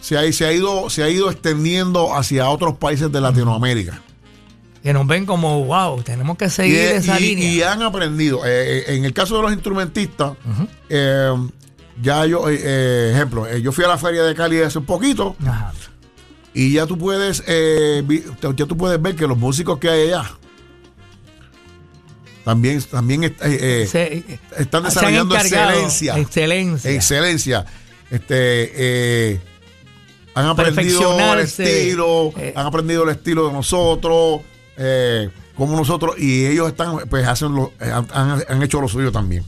[0.00, 4.00] se ha, se, ha ido, se ha ido extendiendo hacia otros países de Latinoamérica.
[4.82, 7.52] Que nos ven como, wow, tenemos que seguir y, esa y- línea.
[7.52, 8.46] y han aprendido.
[8.46, 10.32] Eh, eh, en el caso de los instrumentistas,
[10.88, 11.34] eh,
[12.00, 15.72] ya yo, ejemplo, yo fui a la feria de Cali hace un poquito Ajá.
[16.60, 18.02] Y ya tú puedes, eh,
[18.56, 20.24] ya tú puedes ver que los músicos que hay allá
[22.44, 26.18] también, también eh, eh, están desarrollando excelencia.
[26.18, 26.90] Excelencia.
[26.90, 27.66] excelencia.
[28.10, 28.72] Este,
[29.34, 29.40] eh,
[30.34, 34.40] han aprendido el estilo, han aprendido el estilo de nosotros,
[35.56, 38.06] como nosotros, y ellos están, pues hacen lo, han,
[38.48, 39.44] han- hecho lo suyo también.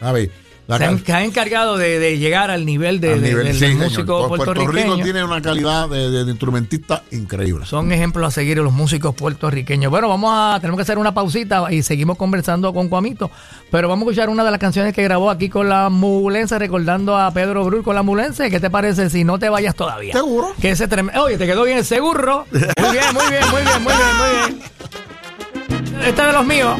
[0.00, 0.30] ¿Sabes?
[0.30, 0.32] La
[0.78, 3.44] se, han, cal- se han encargado de, de llegar al nivel, de, al de- nivel-
[3.46, 4.94] del, sí, del músico Pu- Puerto puertorriqueño.
[4.94, 7.66] Rico tiene una calidad de, de- de instrumentista increíble.
[7.66, 9.90] Son ejemplos a seguir los músicos puertorriqueños.
[9.90, 13.30] Bueno, vamos a, tenemos que hacer una pausita y seguimos conversando con Cuamito.
[13.70, 17.16] Pero vamos a escuchar una de las canciones que grabó aquí con la Mulense, recordando
[17.16, 18.50] a Pedro Brul con la Mulense.
[18.50, 20.12] ¿Qué te parece si no te vayas todavía?
[20.12, 20.52] ¿Seguro?
[20.60, 22.46] Que ese trem- Oye, te quedó bien el seguro.
[22.50, 22.60] Muy
[22.92, 24.70] bien, muy bien, muy bien, muy bien, muy bien.
[26.06, 26.76] Este es de los míos.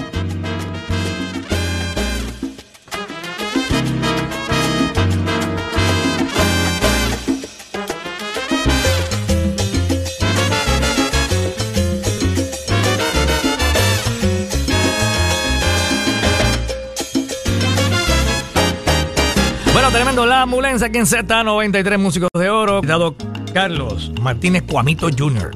[20.27, 22.83] La ambulancia aquí en Z93 Músicos de Oro.
[22.83, 23.17] Dado
[23.55, 25.51] Carlos Martínez Cuamito Jr.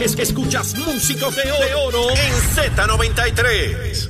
[0.00, 4.08] Es que escuchas Músicos de Oro, de Oro en Z93.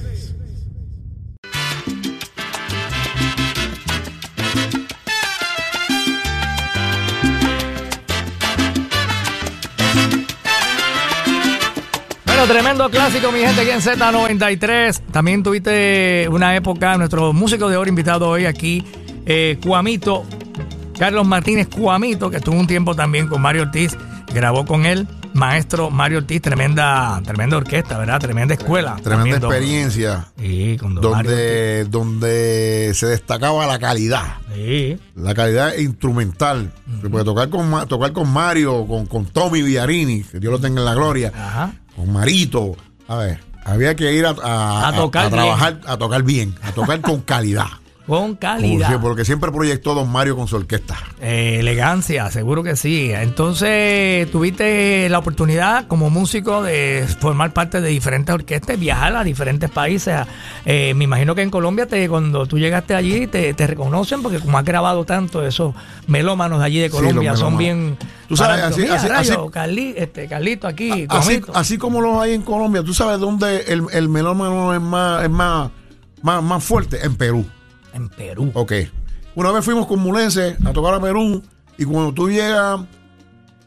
[12.25, 15.01] Bueno, tremendo clásico, mi gente, aquí en Z93.
[15.13, 18.85] También tuviste una época, nuestro músico de oro invitado hoy aquí,
[19.27, 20.25] eh, Cuamito,
[20.99, 23.97] Carlos Martínez Cuamito, que estuvo un tiempo también con Mario Ortiz,
[24.35, 28.19] grabó con él, maestro Mario Ortiz, tremenda, tremenda orquesta, ¿verdad?
[28.21, 28.97] Tremenda escuela.
[29.03, 34.37] Tremenda También, don- experiencia Sí, con don Mario donde, donde se destacaba la calidad.
[34.55, 34.99] Sí.
[35.17, 36.73] La calidad instrumental.
[37.01, 40.81] Se puede tocar con, tocar con Mario, con, con Tommy Villarini, que Dios lo tenga
[40.81, 41.73] en la gloria, Ajá.
[41.97, 42.77] con Marito.
[43.09, 46.73] A ver, había que ir a, a- A tocar a trabajar, a tocar bien, a
[46.73, 47.67] tocar con calidad.
[48.07, 49.01] Con calidad.
[49.01, 50.99] porque siempre proyectó Don Mario con su orquesta.
[51.21, 53.11] Eh, elegancia, seguro que sí.
[53.13, 59.71] Entonces, tuviste la oportunidad como músico de formar parte de diferentes orquestas, viajar a diferentes
[59.71, 60.17] países.
[60.65, 64.41] Eh, me imagino que en Colombia, te, cuando tú llegaste allí, te, te reconocen porque
[64.41, 65.75] como has grabado tanto, esos
[66.07, 67.97] melómanos de allí de Colombia son bien...
[68.29, 72.21] Tú sabes, así- Mira, así- rayo, así- Carli- este, Carlito aquí, Así, así como los
[72.21, 75.71] hay en Colombia, ¿tú sabes dónde el, el melómano es más, es más,
[76.23, 76.99] más, más fuerte?
[77.05, 77.47] En Perú.
[77.93, 78.51] En Perú.
[78.55, 78.73] Ok.
[79.35, 81.43] Una vez fuimos con Mulense a tocar a Perú
[81.79, 82.81] y cuando tú llegas,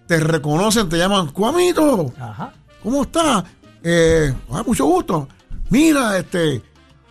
[0.08, 2.54] te reconocen, te llaman, Cuamito, Ajá.
[2.84, 3.44] ¿cómo estás?
[3.84, 5.28] Eh, ah, mucho gusto.
[5.70, 6.62] Mira, este,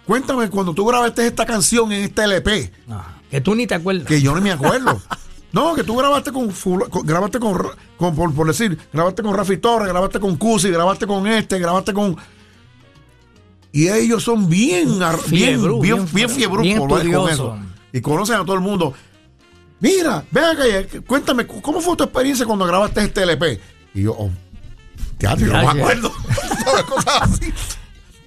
[0.06, 3.10] cuéntame cuando tú grabaste esta canción en este LP, Ajá.
[3.30, 4.06] Que tú ni te acuerdas.
[4.06, 5.00] que yo no me acuerdo.
[5.52, 6.50] No, que tú grabaste con,
[6.90, 7.56] con- grabaste con,
[7.96, 11.94] con- por, por decir, grabaste con Rafi Torres, grabaste con Cusi, grabaste con este, grabaste
[11.94, 12.16] con
[13.74, 16.28] y ellos son bien ar- bien bien, bien-
[16.62, 16.88] bien con
[17.32, 17.58] eso.
[17.92, 18.94] Y conocen a todo el mundo.
[19.80, 23.60] Mira, ven acá, y cuéntame, ¿cómo fue tu experiencia cuando grabaste este LP?
[23.94, 24.30] Y yo, oh,
[25.18, 26.12] teatro, yo no me acuerdo.
[26.88, 27.52] Cosas así.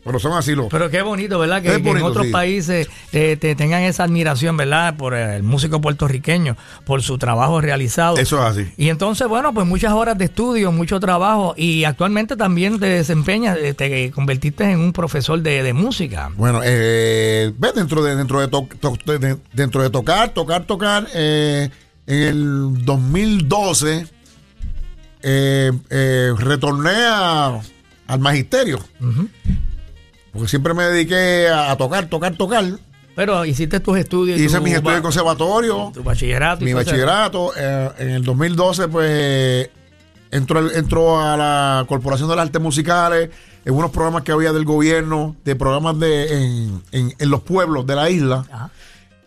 [0.08, 0.68] Pero son así los.
[0.70, 1.62] Pero qué bonito, ¿verdad?
[1.62, 2.32] Que, en otros sí.
[2.32, 4.96] países eh, te tengan esa admiración, ¿verdad?
[4.98, 8.18] Por el músico puertorriqueño, por su trabajo realizado.
[8.18, 8.72] Eso es así.
[8.78, 13.58] Y entonces, bueno, pues muchas horas de estudio, mucho trabajo y actualmente también te desempeñas,
[13.62, 16.32] eh, te convertiste en un profesor de, de música.
[16.36, 21.08] Bueno, eh, ves, dentro de dentro de, to- to- de- dentro de tocar, tocar, tocar,
[21.14, 21.70] eh,
[22.08, 24.08] en el 2012
[25.22, 27.60] eh, eh, retorné a-
[28.08, 28.80] al magisterio.
[30.38, 32.64] Porque siempre me dediqué a, a tocar, tocar, tocar.
[33.16, 34.40] Pero hiciste tus estudios.
[34.40, 36.64] Hice tu mis estudios de conservatorio, Tu bachillerato.
[36.64, 37.52] mi bachillerato.
[37.58, 39.70] eh, en el 2012, pues,
[40.30, 43.30] entró, entró a la Corporación de las Artes Musicales,
[43.66, 47.86] en unos programas que había del gobierno, de programas de en, en- en los pueblos
[47.88, 48.46] de la isla.
[48.52, 48.70] Ajá.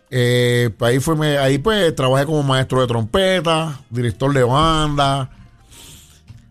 [0.09, 5.29] Eh, pues ahí, fue, ahí pues trabajé como maestro de trompeta, director de banda.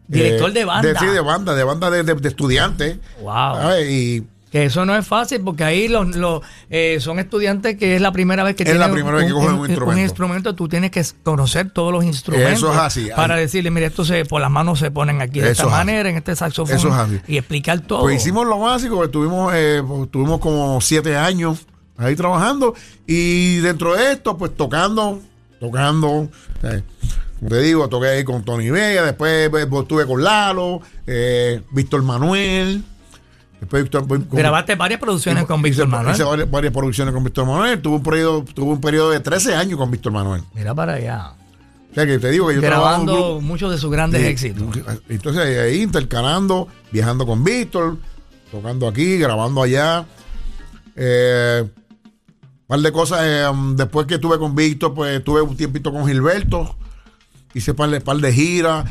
[0.08, 0.98] Director Eh, de banda.
[1.00, 2.98] sí, de banda, de banda de, de- de estudiantes.
[3.22, 3.54] Wow.
[3.56, 3.90] ¿sabes?
[3.90, 8.00] Y Que eso no es fácil porque ahí los, los, eh, son estudiantes que es
[8.02, 9.54] la primera vez que Es la tienen primera vez que cogen
[9.88, 10.54] un instrumento.
[10.56, 12.54] Tú tienes que conocer todos los instrumentos.
[12.54, 13.08] Eso es así.
[13.14, 15.62] Para Ahí- decirle, mire, esto se, por las manos se ponen aquí de Eso esta
[15.62, 15.76] es así.
[15.86, 16.74] manera, en este saxofón.
[16.76, 17.20] Eso es así.
[17.28, 18.00] Y explicar todo.
[18.00, 21.64] pues hicimos lo básico, estuvimos, eh, pues, tuvimos como siete años
[21.96, 22.74] ahí trabajando.
[23.06, 25.20] Y dentro de esto, pues tocando,
[25.60, 26.28] tocando.
[26.64, 26.82] eh,
[27.38, 32.02] como te digo, toqué ahí con Tony Vega, después pues, estuve con Lalo, eh, Víctor
[32.02, 32.82] Manuel.
[33.60, 36.14] Después con- Grabaste varias producciones con Víctor hice- Manuel.
[36.14, 37.80] Hice varias, varias producciones con Víctor Manuel.
[37.82, 40.42] Tuve un periodo, tuve un periodo de 13 años con Víctor Manuel.
[40.54, 41.32] Mira para allá.
[41.90, 44.64] O sea que te digo que yo un Grabando muchos de sus grandes éxitos.
[45.08, 47.98] Entonces ahí intercalando, viajando con Víctor,
[48.50, 50.06] tocando aquí, grabando allá.
[50.96, 51.68] Eh,
[52.66, 53.20] par de cosas.
[53.24, 56.76] eh, um, después que estuve con Víctor, pues tuve un tiempito con Gilberto.
[57.54, 58.84] Hice par de, par de giras.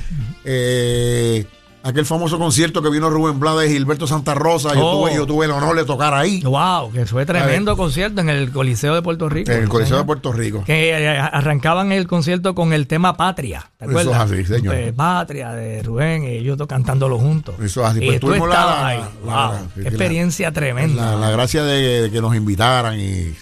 [0.43, 1.45] Eh,
[1.81, 4.73] aquel famoso concierto que vino Rubén Blades de Gilberto Santa Rosa.
[4.75, 4.99] Yo, Oh.
[5.07, 8.51] tuve, yo tuve el honor de tocar ahí, Wow, que fue tremendo concierto en el
[8.51, 9.51] Coliseo de Puerto Rico.
[9.51, 10.03] en el Coliseo de.
[10.03, 10.63] Puerto Rico.
[10.65, 13.69] Que eh, arrancaban el concierto con el tema Patria.
[13.77, 14.31] ¿Te Eso es acuerdas?
[14.31, 14.75] así, señor.
[14.75, 17.55] Eh, Patria de Rubén y ellos cantándolo juntos.
[17.61, 18.03] Eso es así.
[18.03, 18.97] Y Pues tú la- estabas la- ahí.
[19.25, 21.11] la- wow, la- experiencia tremenda.
[21.11, 23.33] La, la gracia de, de que nos invitaran y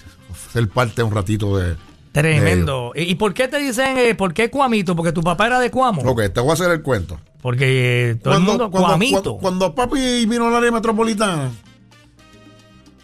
[0.54, 1.76] ser parte un ratito de.
[2.22, 2.94] Tremendo.
[2.96, 4.96] ¿Y, por qué te dicen, eh, por qué Cuamito?
[4.96, 6.02] Porque tu papá era de Cuamo.
[6.02, 7.20] Ok, te voy a hacer el cuento.
[7.44, 9.38] Porque eh, todo el mundo, Cuamito.
[9.38, 11.52] Cuando, cuando papi vino al área metropolitana,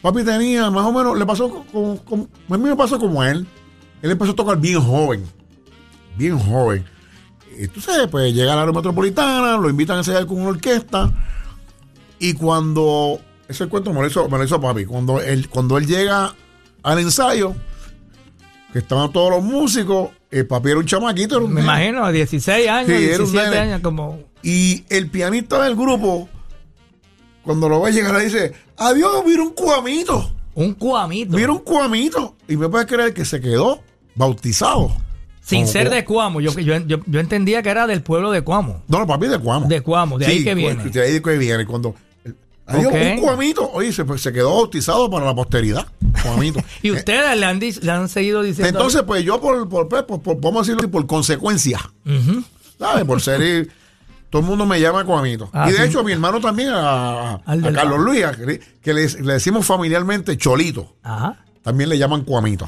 [0.02, 3.45] papi tenía más o menos, le pasó como, como- a mí me pasó como él.
[4.02, 5.23] Él empezó a tocar bien joven,
[6.17, 6.84] bien joven.
[7.58, 11.12] Y tú sabes, pues llega al área metropolitana, lo invitan a ensayar con una orquesta.
[12.17, 15.86] Y cuando, ese cuento me lo hizo, me lo hizo papi, cuando él, cuando él
[15.86, 16.34] llega
[16.82, 17.54] al ensayo,
[18.74, 22.68] que estaban todos los músicos, el papi era un chamaquito, era un Me imagino, 16
[22.68, 23.58] años, Sí, era un 17 nene.
[23.60, 24.20] años, como...
[24.42, 26.28] Y el pianista del grupo,
[27.44, 30.32] cuando lo ve llegar, le dice: Adiós, mira un cuamito.
[30.56, 31.36] Un Cuamito.
[31.36, 32.36] Mira un cuamito.
[32.48, 33.82] Y me puedes creer que se quedó
[34.16, 34.92] bautizado.
[35.42, 36.42] Sin ser de Cuamo.
[36.42, 38.84] Yo, yo, yo, yo entendía que era del pueblo de Cuamo.
[38.88, 39.68] No, no, papi, de Cuamo.
[39.68, 40.84] De Cuamo, de ahí que viene.
[40.84, 41.66] De ahí que viene.
[41.66, 41.96] Cuando.
[42.66, 43.70] Adiós, un cuamito.
[43.72, 45.88] Oye, se, pues, se quedó bautizado para la posteridad.
[46.21, 46.60] Cuamito.
[46.82, 48.69] Y Eh, ustedes le han, le han seguido diciendo...
[48.69, 52.43] Entonces, pues yo, por, por, por, por- vamos a decirlo por consecuencia, Ujú.
[52.80, 53.06] ¿sabes?
[53.06, 53.69] Por ser.
[54.30, 55.49] todo el mundo me llama Cuamito.
[55.54, 55.84] Ah, y de sí.
[55.86, 57.41] hecho, mi hermano también, a,
[57.73, 57.99] Carlos.
[57.99, 60.95] Luis, a- que le, le decimos familiarmente Cholito.
[61.04, 61.38] Ajá.
[61.62, 62.67] También le llaman Cuamito.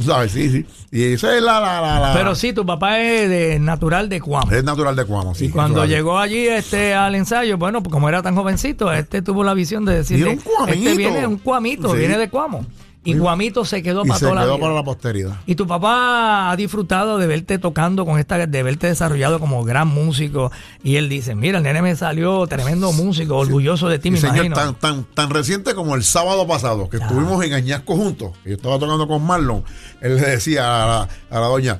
[0.00, 0.32] ¿Sabes?
[0.32, 0.66] Sí, sí.
[0.90, 1.60] Y esa es la.
[1.60, 4.50] la, la, la- Pero sí, tu papá es de natural de Cuamo.
[4.50, 5.46] Es natural de Cuamo, sí.
[5.46, 9.44] y cuando llegó allí este al ensayo, bueno, pues como era tan jovencito, este tuvo
[9.44, 10.26] la visión de decir,
[10.66, 11.98] este viene un cuamito, Sí.
[11.98, 12.64] viene de Cuamo.
[13.04, 14.62] Y Cuamito se quedó Y para se toda la quedó vida.
[14.62, 15.40] para la posteridad.
[15.46, 19.88] Y tu papá ha disfrutado de verte tocando con esta, de verte desarrollado como gran
[19.88, 20.52] músico.
[20.84, 24.18] Y él dice, mira, el nene me salió tremendo músico, orgulloso de ti, Sí, me
[24.20, 24.54] señor, imagino.
[24.54, 28.54] tan, tan, tan reciente como el sábado pasado, que estuvimos en Añasco juntos, y yo
[28.54, 29.64] estaba tocando con Marlon,
[30.00, 31.78] él le decía a la, a la doña,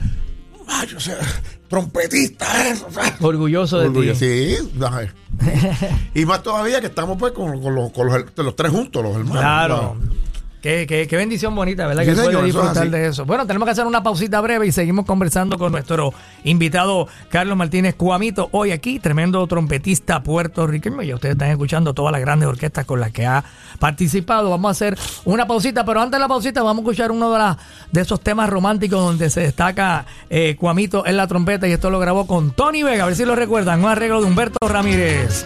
[0.67, 1.15] "Ay, yo sé,
[1.69, 3.13] trompetista, eso, ¿sabes?".
[3.21, 4.15] Orgulloso de ti.
[4.17, 4.57] Sí,
[6.15, 9.15] y más todavía que estamos pues con, con los, con los, los tres juntos, los
[9.15, 9.39] hermanos.
[9.41, 9.97] Claro.
[10.01, 10.19] ¿sabes?
[10.63, 12.05] Qué, qué- qué bendición bonita, ¿verdad?
[12.05, 13.25] Sí, que señor, puede es disfrutar de eso.
[13.27, 17.97] Bueno, tenemos que hacer una pausita breve y seguimos conversando con nuestro invitado Carlos Martínez
[17.97, 18.49] Cuamito.
[18.53, 21.03] Hoy aquí, tremendo trompetista puertorriqueño.
[21.03, 23.43] Y ustedes están escuchando todas las grandes orquestas con las que ha
[23.81, 24.51] participado.
[24.51, 27.39] Vamos a hacer una pausita, pero antes de la pausita vamos a escuchar uno de,
[27.41, 27.57] las
[27.91, 31.67] de esos temas románticos donde se destaca eh, Cuamito en la trompeta.
[31.67, 33.81] Y esto lo grabó con Tony Vega, a ver si lo recuerdan.
[33.81, 35.45] Un arreglo de Humberto Ramírez.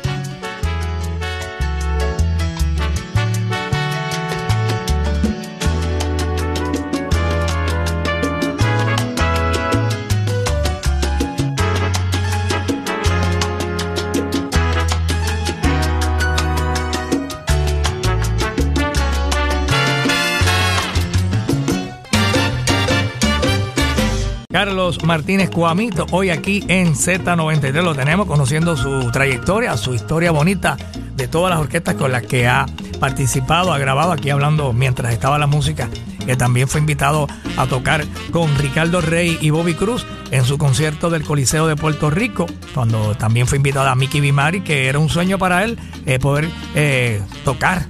[24.66, 30.76] Carlos Martínez Cuamito, hoy aquí en Z93 lo tenemos conociendo su trayectoria, su historia bonita
[31.14, 32.66] de todas las orquestas con las que ha
[32.98, 35.88] participado, ha grabado, aquí hablando mientras estaba la música,
[36.26, 41.10] que también fue invitado a tocar con Ricardo Rey y Bobby Cruz en su concierto
[41.10, 45.08] del Coliseo de Puerto Rico, cuando también fue invitado a Mickey Bimari, que era un
[45.08, 47.86] sueño para él eh, poder eh, tocar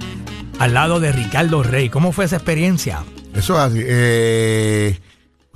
[0.59, 1.89] al lado de Ricardo Rey.
[1.89, 3.03] ¿Cómo fue esa experiencia?
[3.33, 3.79] Eso es así.
[3.83, 4.99] Eh,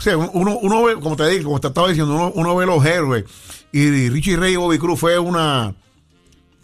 [0.02, 2.66] o sea, uno, uno ve, como te digo, como te estaba diciendo, uno, uno ve
[2.66, 3.26] los héroes.
[3.72, 5.76] Y Richie Ray y Bobby Cruz fue una.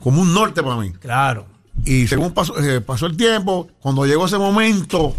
[0.02, 0.92] como un norte para mí.
[0.94, 1.46] Claro.
[1.86, 5.14] Y según pasó, eh, pasó el tiempo, cuando llegó ese momento,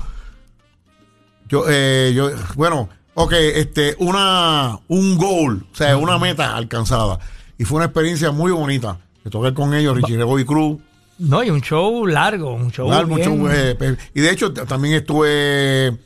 [1.48, 7.20] Yo, eh, yo, bueno, ok, este, una, un goal, o sea, una meta alcanzada.
[7.56, 8.98] Y fue una experiencia muy bonita.
[9.22, 10.78] Que toqué con ellos, Richie Rebo y Cruz.
[11.18, 12.90] No, y un show largo, un show.
[12.90, 15.96] Largo, bien- show, eh, y de hecho, también estuve,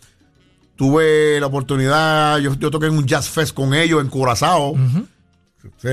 [0.76, 4.74] tuve la oportunidad, yo, yo toqué en un jazz fest con ellos en Curazao.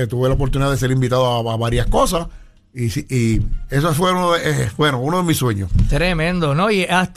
[0.08, 2.26] Tuve la oportunidad de ser invitado a, a varias cosas.
[2.72, 3.40] Y, sí- y
[3.74, 5.70] eso fue uno de, eh, bueno, uno de mis sueños.
[5.88, 6.70] Tremendo, ¿no?
[6.70, 7.10] Y has,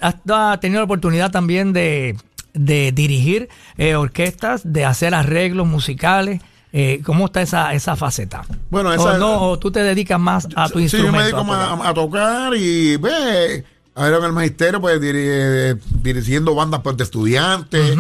[0.60, 2.16] tenido la oportunidad también de,
[2.54, 6.42] de dirigir eh, orquestas, de hacer arreglos musicales.
[6.76, 8.42] Eh, ¿Cómo está esa, esa faceta?
[8.72, 11.12] Bueno, o esa- no, o tú te dedicas más a tu Sí, instrumento.
[11.12, 13.64] yo me dedico a a, a tocar y ve,
[13.96, 17.98] ahora en el magisterio, pues eh, dirigiendo bandas pues, de estudiantes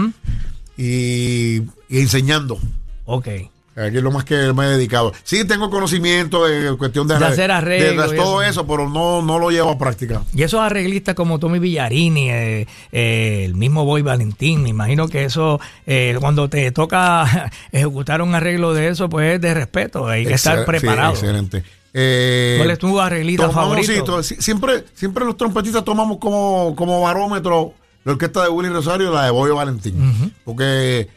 [0.77, 2.57] y, y enseñando.
[3.05, 3.27] Ok.
[3.75, 5.13] Aquí es lo más que me he dedicado.
[5.23, 8.51] Sí, tengo conocimiento de cuestión de, De hacer arreglos de y todo eso.
[8.61, 10.21] eso, pero no, no lo llevo a práctica.
[10.31, 15.23] Y esos arreglistas como Tommy Villarini, eh, eh, el mismo Boy Valentín, me imagino que
[15.23, 20.23] eso, eh, cuando te toca ejecutar un arreglo de eso, pues es de respeto, hay
[20.27, 21.13] que estar Excel- sí, preparado.
[21.13, 21.63] excelente.
[21.93, 24.23] Eh, ¿Cuál es tu arreglista tomamos, favorito?
[24.23, 29.25] siempre, siempre los trompetistas tomamos como, como barómetro la orquesta de Willy Rosario y la
[29.25, 30.33] de Boyo Valentín.
[30.43, 31.07] Porque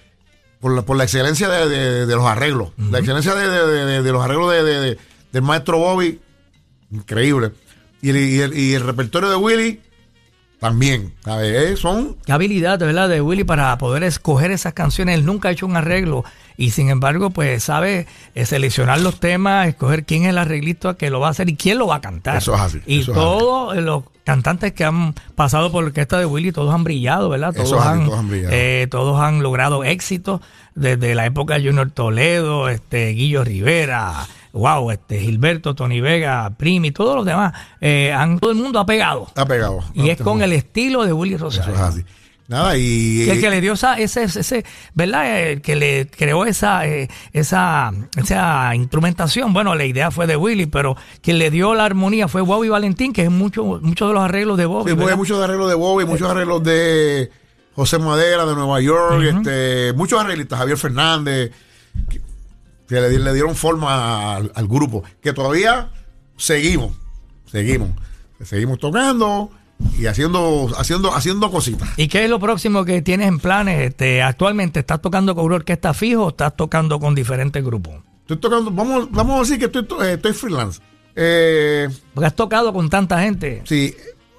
[0.60, 4.22] por la, por la excelencia de, de- de los arreglos, la excelencia de, de- los
[4.22, 4.98] arreglos de, de- de-
[5.32, 6.20] del maestro Bobby,
[6.90, 7.52] increíble.
[8.02, 9.80] Y el, y el- y el repertorio de Willy,
[10.58, 11.12] también.
[11.24, 11.52] ¿sabes?
[11.72, 15.16] Eh, Son Qué habilidad, de verdad, de Willy para poder escoger esas canciones.
[15.18, 16.24] Él nunca ha hecho un arreglo
[16.56, 21.10] y sin embargo, pues sabe eh, seleccionar los temas, escoger quién es el arreglista que
[21.10, 22.38] lo va a hacer y quién lo va a cantar.
[22.38, 26.18] Eso es así, Y eso es todos los cantantes que han pasado por la orquesta
[26.18, 27.54] de Willy, todos han brillado, ¿verdad?
[27.54, 28.54] Eso Todos, es así, han, todos han brillado.
[28.54, 30.40] eh, todos han logrado éxito
[30.74, 34.26] desde la época de Junior Toledo, este Guillo Rivera.
[34.56, 38.86] Wow, este Gilberto, Tony Vega, Primi, todos los demás, eh, han, todo el mundo ha
[38.86, 39.26] pegado.
[39.28, 39.80] está pegado.
[39.94, 41.74] Y es con el estilo de Willy Eso Rosario.
[41.74, 42.04] es así.
[42.48, 43.24] Nada, y.
[43.24, 44.64] Y el que le dio esa, ese, ese,
[44.94, 45.50] ¿verdad?
[45.50, 49.52] El que le creó esa, eh, esa, esa instrumentación.
[49.52, 53.12] Bueno, la idea fue de Willy, pero quien le dio la armonía fue Bobby Valentín,
[53.12, 54.90] que es mucho, muchos de los arreglos de Bobby.
[54.92, 55.12] Sí, ¿verdad?
[55.12, 57.30] hay muchos arreglos de Bobby, Eh, muchos arreglos de
[57.74, 61.50] José Madera de Nueva York, este, muchos arreglistas, Javier Fernández,
[62.08, 62.20] que,
[62.88, 65.90] que le, di- le dieron forma al, al grupo, que todavía
[66.36, 66.96] seguimos,
[67.50, 67.90] seguimos,
[68.44, 69.50] seguimos tocando
[69.98, 71.88] y haciendo, haciendo, haciendo cositas.
[71.96, 73.88] ¿Y qué es lo próximo que tienes en planes?
[73.88, 77.94] Este, actualmente, ¿estás tocando con una orquesta fijo o estás tocando con diferentes grupos?
[78.22, 80.80] Estoy tocando, vamos, vamos a decir que estoy, to- eh, estoy freelance.
[81.14, 83.62] Eh, Porque has tocado con tanta gente.
[83.64, 83.94] sí,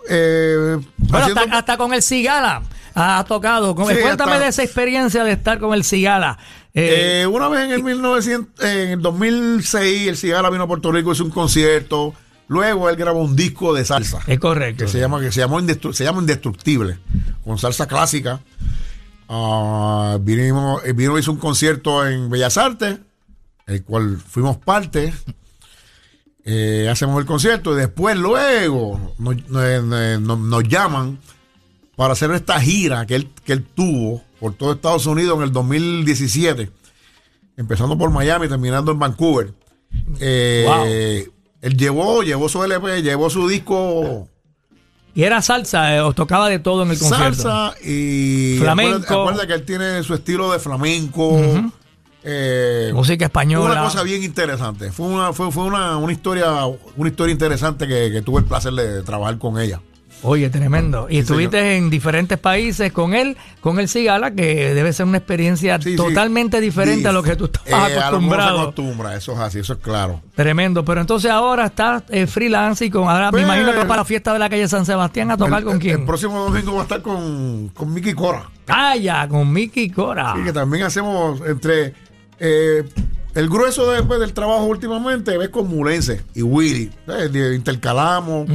[0.09, 2.61] eh, Bueno, haciendo- hasta, hasta con el Cigala
[2.93, 3.75] has tocado.
[3.75, 6.37] Con- Sí, Cuéntame hasta- de esa experiencia de estar con el Cigala.
[6.79, 10.91] Eh, Eh, una vez en el 1900, en el 2006, el Cigala vino a Puerto
[10.91, 12.13] Rico, hizo un concierto.
[12.49, 14.85] Luego él grabó un disco de salsa es correcto.
[14.85, 16.97] que se llama que se llamó Indestru- se llama Indestructible,
[17.43, 18.39] con salsa clásica.
[19.27, 22.99] Ah, vinimos, eh, vino hizo un concierto en Bellas Artes,
[23.65, 25.13] el cual fuimos parte.
[26.45, 31.19] Eh, hacemos el concierto y después luego nos- nos llaman
[31.97, 35.51] para hacer esta gira que él, que él tuvo por todo Estados Unidos en el
[35.51, 36.69] 2017,
[37.57, 39.53] empezando por Miami, terminando en Vancouver.
[40.19, 41.27] Eh,
[41.61, 44.27] Él llevó, llevó su LP, llevó su disco
[45.15, 47.41] Y era salsa, eh, os tocaba de todo en el concierto.
[47.41, 48.95] salsa y Flamenco.
[48.97, 51.39] Acuérdate, acuérdate que él tiene su estilo de flamenco.
[52.23, 53.71] eh, Música española.
[53.71, 54.91] Una cosa bien interesante.
[54.91, 58.73] Fue una, fue, fue una, una historia, una historia interesante que, que tuve el placer
[58.73, 59.81] de trabajar con ella.
[60.23, 61.07] Oye, tremendo.
[61.09, 65.79] Y estuviste en diferentes países con él, con el Cigala, que debe ser una experiencia
[65.79, 65.95] Sí, sí.
[65.95, 68.59] totalmente diferente a lo que tú estabas Eh, a lo mejor se acostumbrado.
[68.61, 70.21] acostumbra, eso es así, eso es claro.
[70.35, 70.83] Tremendo.
[70.83, 74.05] Pero entonces ahora estás eh, freelance y con ahora Pues, me imagino que para la
[74.05, 75.99] fiesta de la calle San Sebastián a tocar el, con el- quién.
[75.99, 78.49] El próximo domingo va a estar con, con Mickey Cora.
[78.67, 80.35] Ah, ya, con Mickey Cora.
[80.39, 81.93] Y que también hacemos entre
[82.39, 82.83] eh,
[83.35, 86.89] el grueso de- pues, del trabajo últimamente ves con Mulense y Willy.
[87.05, 88.47] De- Intercalamos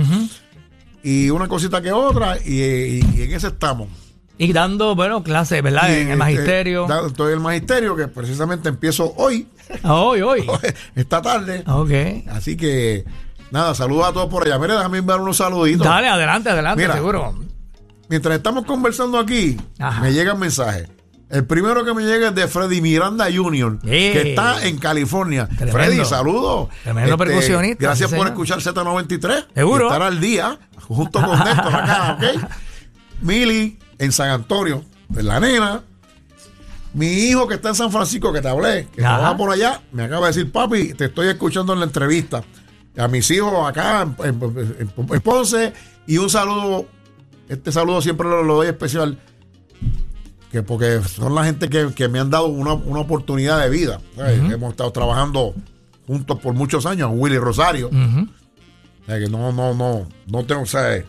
[1.03, 3.89] y una cosita que otra y, y- y en ese estamos.
[4.39, 5.89] Y dando, bueno, clases, ¿verdad?
[5.91, 6.87] Y, en el eh, magisterio.
[7.07, 9.47] estoy en el magisterio que precisamente empiezo hoy,
[9.85, 10.45] hoy, hoy.
[10.97, 11.63] esta tarde.
[11.67, 12.29] Ok.
[12.31, 13.05] Así que
[13.51, 14.59] nada, saludos a todos por allá.
[14.59, 15.87] Mire, déjame enviar unos saluditos.
[15.87, 16.95] Dale, adelante, adelante, Mira.
[16.95, 17.35] seguro.
[18.09, 20.01] Mientras estamos conversando aquí, Ajá.
[20.03, 20.89] me llegan mensajes.
[21.33, 25.49] El primero que me llega es de Freddy Miranda Jr., que está en California.
[25.49, 25.73] Tremendo.
[25.73, 26.69] Freddy, saludos.
[26.71, 29.47] Este, Tremendo percusionista, Gracias sí, por escuchar Z93.
[29.55, 29.85] Seguro.
[29.85, 32.51] Y estar al día, junto con Néstor acá, ¿ok?
[33.23, 34.85] Mili, en San Antonio,
[35.17, 35.83] en la nena.
[36.95, 39.17] Mi hijo que está en San Francisco, que te hablé, que Ajá.
[39.17, 42.45] trabaja por allá, me acaba de decir, papi, te estoy escuchando en la entrevista.
[42.99, 45.73] A mis hijos acá en, en- en- en Ponce.
[46.07, 46.87] Y un saludo,
[47.49, 49.19] este saludo siempre lo, lo doy especial
[50.53, 54.01] que porque son la gente que, que me han dado una, una oportunidad de vida.
[54.15, 54.39] ¿sabes?
[54.39, 55.55] Hemos estado trabajando
[56.07, 57.89] juntos por muchos años, Willy Rosario.
[57.91, 61.03] Que no, no, no, no tengo, o sea,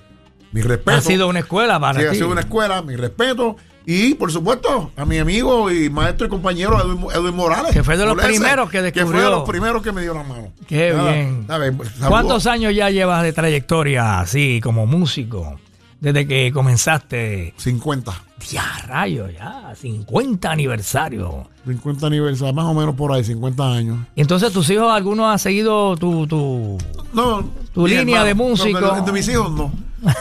[0.52, 0.98] mi respeto.
[0.98, 3.56] Ha sido una escuela para Sí, ha sido una escuela, mi respeto.
[3.86, 7.74] Y por supuesto, a mi amigo y maestro y compañero Edwin, Edwin Morales.
[7.74, 9.24] Que fue de los primeros que Que fue descubrió.
[9.26, 10.54] de los primeros que me dio la mano.
[10.68, 11.12] Qué Nada,
[11.60, 11.78] bien.
[12.08, 15.60] ¿Cuántos años ya llevas de trayectoria así como músico?
[16.00, 17.54] Desde que comenzaste.
[17.58, 18.14] 50.
[18.50, 21.48] Ya, rayo, ya, 50 aniversario.
[21.66, 24.00] 50 aniversario, más o menos por ahí, 50 años.
[24.16, 26.78] Y entonces tus hijos, algunos han seguido tu, tu...
[27.14, 27.50] No.
[27.74, 28.80] Tu línea de no, músico.
[28.96, 29.72] de, de mis hijos no.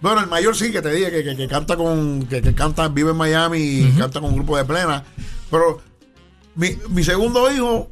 [0.00, 2.26] bueno, el mayor sí que te dije que, que- que canta con.
[2.26, 5.02] Que, que canta, vive en Miami y canta con un grupo de plena.
[5.50, 5.80] Pero
[6.54, 7.90] mi, mi segundo hijo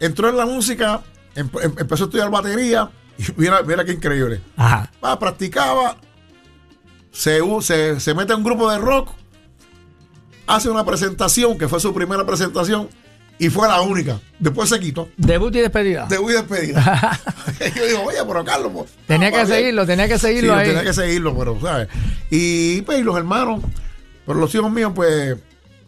[0.00, 1.02] entró en la música,
[1.34, 2.90] em- em- empezó a estudiar batería.
[3.16, 4.40] Y mira, mira qué increíble.
[4.56, 4.90] Ajá.
[5.02, 5.96] Va, practicaba,
[7.14, 9.10] se, se, se mete a un grupo de rock,
[10.46, 12.88] hace una presentación, que fue su primera presentación,
[13.38, 14.20] y fue la única.
[14.38, 15.08] Después se quitó.
[15.16, 16.06] Debut y despedida.
[16.06, 17.18] Te voy despedida.
[17.76, 20.66] yo digo, oye, pero Carlos, pues, tenía no, que seguirlo, tenía que Sí, seguirlo ahí.
[20.68, 21.88] tenía que seguirlo, pero, ¿sabes?
[22.30, 23.62] Y, pues, y los hermanos,
[24.26, 25.36] pero los hijos míos, pues,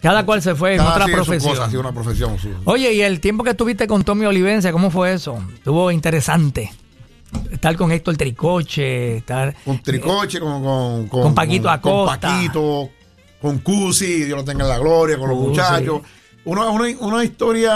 [0.01, 1.53] Cada cual se fue en otra profesión.
[1.53, 2.37] cosa, hacía una profesión.
[2.41, 2.49] sí.
[2.65, 5.39] Oye, y el tiempo que estuviste con Tommy Olivencia, ¿cómo fue eso?
[5.55, 6.73] Estuvo interesante.
[7.51, 9.55] Estar con Héctor Tricoche, estar...
[9.65, 12.19] Con Tricoche, con, con, Con Paquito Acosta.
[12.19, 12.91] Con Paquito,
[13.41, 16.01] con Cusi, Dios lo tenga en la gloria, con los muchachos.
[16.45, 17.73] Una, una, una historia.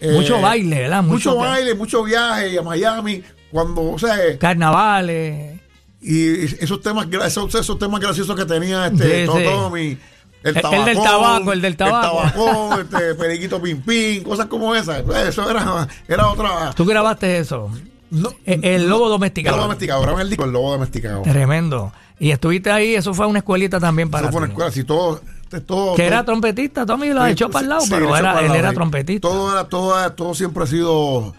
[0.00, 1.02] eh, Mucho baile, ¿verdad?
[1.02, 3.22] Mucho, Mucho- baile, mucho viaje a Miami.
[3.50, 5.60] Cuando, o sea, Carnavales.
[6.00, 9.44] y esos temas, esos, esos temas graciosos que tenía este Sí, sí.
[9.44, 9.98] Tommy.
[10.44, 12.22] El, El- el del tabaco, el del tabaco.
[12.24, 15.02] El tabaco, este, periquito pim pim, cosas como esas.
[15.26, 16.72] Eso era, era otra.
[16.74, 17.70] Tú grabaste eso.
[18.10, 19.56] No, El, el lobo el domesticado.
[19.56, 21.22] lobo domesticado, graban el disco El Lobo Domesticado.
[21.22, 21.92] Tremendo.
[22.18, 25.20] Y estuviste ahí, eso fue una escuelita también para Eso fue una escuela, si todo,
[25.66, 28.38] todo, Que todo- era trompetista, Tommy lo echó para el lado, sí, pero era, el
[28.40, 29.26] él lado, era trompetista.
[29.28, 31.34] Todo, era, todo, todo siempre ha sido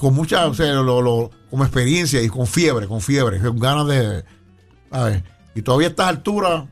[0.00, 3.86] con mucha, o sea, lo, lo- como experiencia y con fiebre, con fiebre, con ganas
[3.86, 4.24] de,
[4.92, 5.22] ¿sabes?
[5.54, 6.64] Y todavía a estas alturas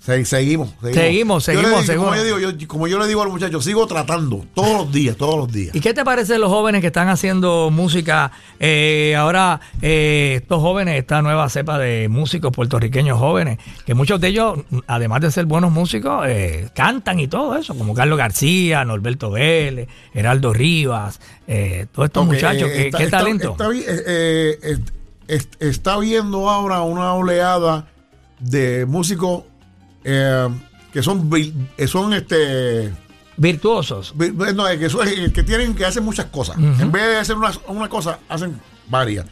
[0.00, 3.24] se- seguimos, Seguimos, Yo seguimos, digo, Como yo, digo, yo- como yo le digo a
[3.24, 5.74] los muchachos, sigo tratando todos los días, todos los días.
[5.76, 8.32] ¿Y qué te parece los jóvenes que están haciendo música?
[8.58, 14.28] eh, ahora, eh, estos jóvenes, esta nueva cepa de músicos puertorriqueños jóvenes, que muchos de
[14.28, 19.30] ellos, además de ser buenos músicos, eh, cantan y todo eso, como Carlos García, Norberto
[19.30, 23.56] Vélez, Heraldo Rivas, eh, todos estos muchachos, eh, ¿qué, está- qué está- talento?
[25.60, 27.86] Está viendo ahora una oleada
[28.40, 29.44] de músicos
[30.04, 30.48] eh,
[30.92, 31.30] que son,
[31.76, 32.92] eh, son este,
[33.36, 34.12] Virtuosos.
[34.16, 36.56] vi- no, eh, que, son- que tienen que hacen muchas cosas.
[36.58, 39.26] En vez de hacer una, una cosa, hacen varias.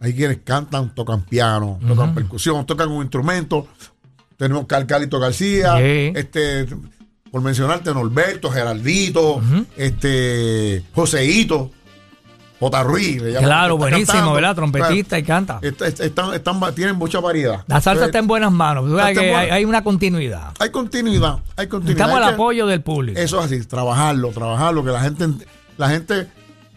[0.00, 3.66] Hay quienes cantan, tocan piano, tocan percusión, tocan un instrumento.
[4.36, 5.80] Tenemos Cal Calito García,
[6.14, 6.66] este,
[7.30, 9.40] por mencionarte, Norberto, Geraldito,
[9.76, 11.70] este, Joseito,
[12.58, 12.82] J.
[12.84, 13.20] Ruiz.
[13.22, 14.32] le llaman, Claro, buenísimo, cantando.
[14.32, 14.54] ¿verdad?
[14.54, 15.58] Trompetista y canta.
[15.62, 17.64] Está- está- están, están- tienen mucha variedad.
[17.66, 18.88] La salsa Entonces, está en buenas manos.
[18.90, 20.52] En que hay, buena- hay una continuidad.
[20.58, 22.10] Hay continuidad, hay continuidad.
[22.10, 23.18] El que- apoyo del público.
[23.20, 25.26] Eso es así, trabajarlo, trabajarlo, que la gente,
[25.76, 26.28] la gente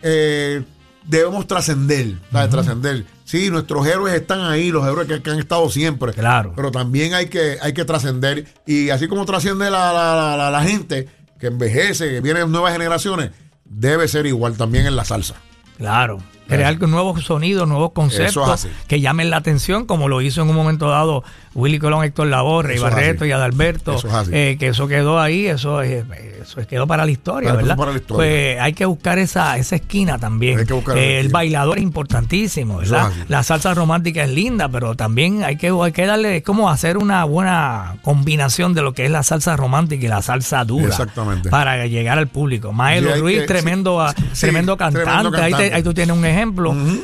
[0.01, 0.63] eh,
[1.05, 2.49] debemos trascender, ¿sabes?
[2.49, 3.05] trascender.
[3.25, 6.13] Sí, nuestros héroes están ahí, los héroes que, que han estado siempre.
[6.13, 6.53] Claro.
[6.55, 8.45] Pero también hay que, hay que trascender.
[8.65, 11.07] Y así como trasciende la, la, la- la- la gente
[11.39, 13.32] que envejece, que vienen nuevas generaciones,
[13.65, 15.36] debe ser igual también en la salsa.
[15.80, 16.19] Claro.
[16.49, 20.55] Crear nuevos sonidos, nuevos es conceptos que llamen la atención, como lo hizo en un
[20.55, 21.23] momento dado
[21.55, 23.93] Willy Colón, Héctor Labor, Rey Barreto y Adalberto.
[23.95, 26.03] Eso es eh, que eso quedó ahí, eso, es-
[26.41, 27.77] eso quedó para la historia, Para- ¿verdad?
[27.77, 28.17] para la historia.
[28.17, 30.59] Pues hay que buscar esa, esa esquina también.
[30.59, 31.33] Hay que buscar Eh, el esquina.
[31.33, 33.11] bailador es importantísimo, ¿verdad?
[33.11, 33.29] es.
[33.29, 36.97] La salsa romántica es linda, pero también hay que, hay que darle, es como hacer
[36.97, 40.87] una buena combinación de lo que es la salsa romántica y la salsa dura.
[40.87, 41.49] Exactamente.
[41.49, 42.71] Para llegar al público.
[42.71, 45.41] Maelo Ruiz, que- tremendo, sí, sí, tremendo cantante.
[45.41, 46.38] Ahí, te- ahí tú tienes un ejemplo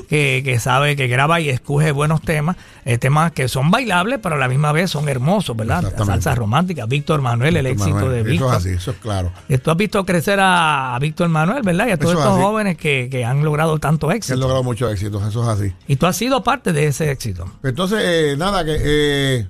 [0.09, 2.55] que, que sabe, que graba y escoge buenos temas,
[2.86, 5.93] eh, temas que son bailables, pero a la misma vez son hermosos, ¿verdad?
[6.05, 6.86] Salsa romántica.
[6.86, 8.49] Víctor Manuel, el éxito Manuel, de Eso Víctor.
[8.51, 9.31] es así, eso es claro.
[9.63, 11.88] Tú has visto crecer a, a Víctor Manuel, ¿verdad?
[11.88, 14.38] Y a todos Eso es estos jóvenes que, que han logrado tanto Se han éxito.
[14.39, 15.73] logrado muchos éxitos, eso es así.
[15.88, 17.45] Y tú has sido parte de ese éxito.
[17.63, 19.47] Entonces, eh, nada, que, eh,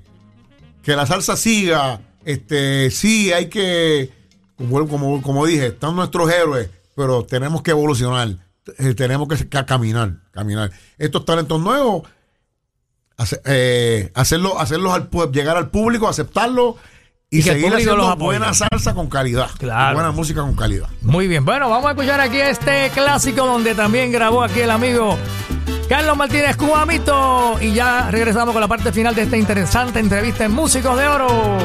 [0.83, 1.99] que la salsa siga.
[2.23, 4.11] Este, sí, hay que,
[4.57, 8.29] como, como, como dije, están nuestros héroes, pero tenemos que evolucionar.
[8.77, 10.71] Eh, tenemos que, ca- caminar, caminar.
[10.97, 12.03] Estos talentos nuevos,
[13.17, 16.77] hace- eh, hacerlo, hacerlos al, llegar al público, aceptarlo
[17.29, 18.37] y, seguir los haciendo apoye.
[18.39, 19.49] buena salsa con calidad.
[19.57, 19.95] Claro.
[19.95, 20.87] Buena música con calidad.
[21.01, 21.43] Muy bien.
[21.45, 25.17] Bueno, vamos a escuchar aquí este clásico donde también grabó aquí el amigo
[25.89, 27.57] Carlos Martínez Cuamito.
[27.61, 31.57] Y ya regresamos con la parte final de esta interesante entrevista en Músicos de Oro.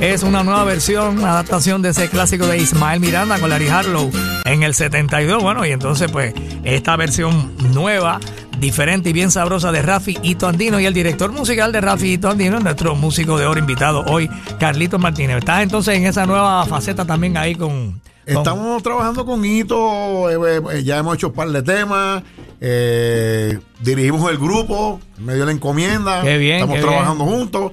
[0.00, 4.10] Es una nueva versión, una adaptación de ese clásico de Ismael Miranda con Larry Harlow
[4.44, 5.42] en el 72.
[5.42, 6.32] Bueno, y entonces pues
[6.64, 8.18] esta versión nueva,
[8.58, 12.30] diferente y bien sabrosa de Rafi Ito Andino y el director musical de Rafi Ito
[12.30, 14.28] Andino, nuestro músico de oro invitado hoy,
[14.58, 15.38] Carlitos Martínez.
[15.38, 17.92] ¿Estás entonces en esa nueva faceta también ahí con...
[17.92, 22.22] con- Estamos trabajando con Hito, eh, eh, ya hemos hecho un par de temas,
[22.60, 27.72] eh, dirigimos el grupo, me dio la encomienda, Qué bien, estamos qué trabajando juntos.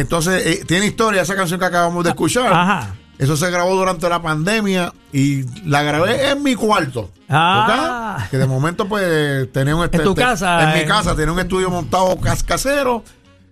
[0.00, 2.52] Entonces, eh, tiene historia esa canción que acabamos de escuchar.
[2.52, 2.94] Ajá.
[3.18, 7.10] Eso se grabó durante la pandemia y la grabé en mi cuarto.
[7.30, 8.26] Ah.
[8.30, 11.38] Que de momento, pues, tenía un En tu casa, En mi en- casa, tenía un
[11.40, 13.02] estudio montado cas- casero.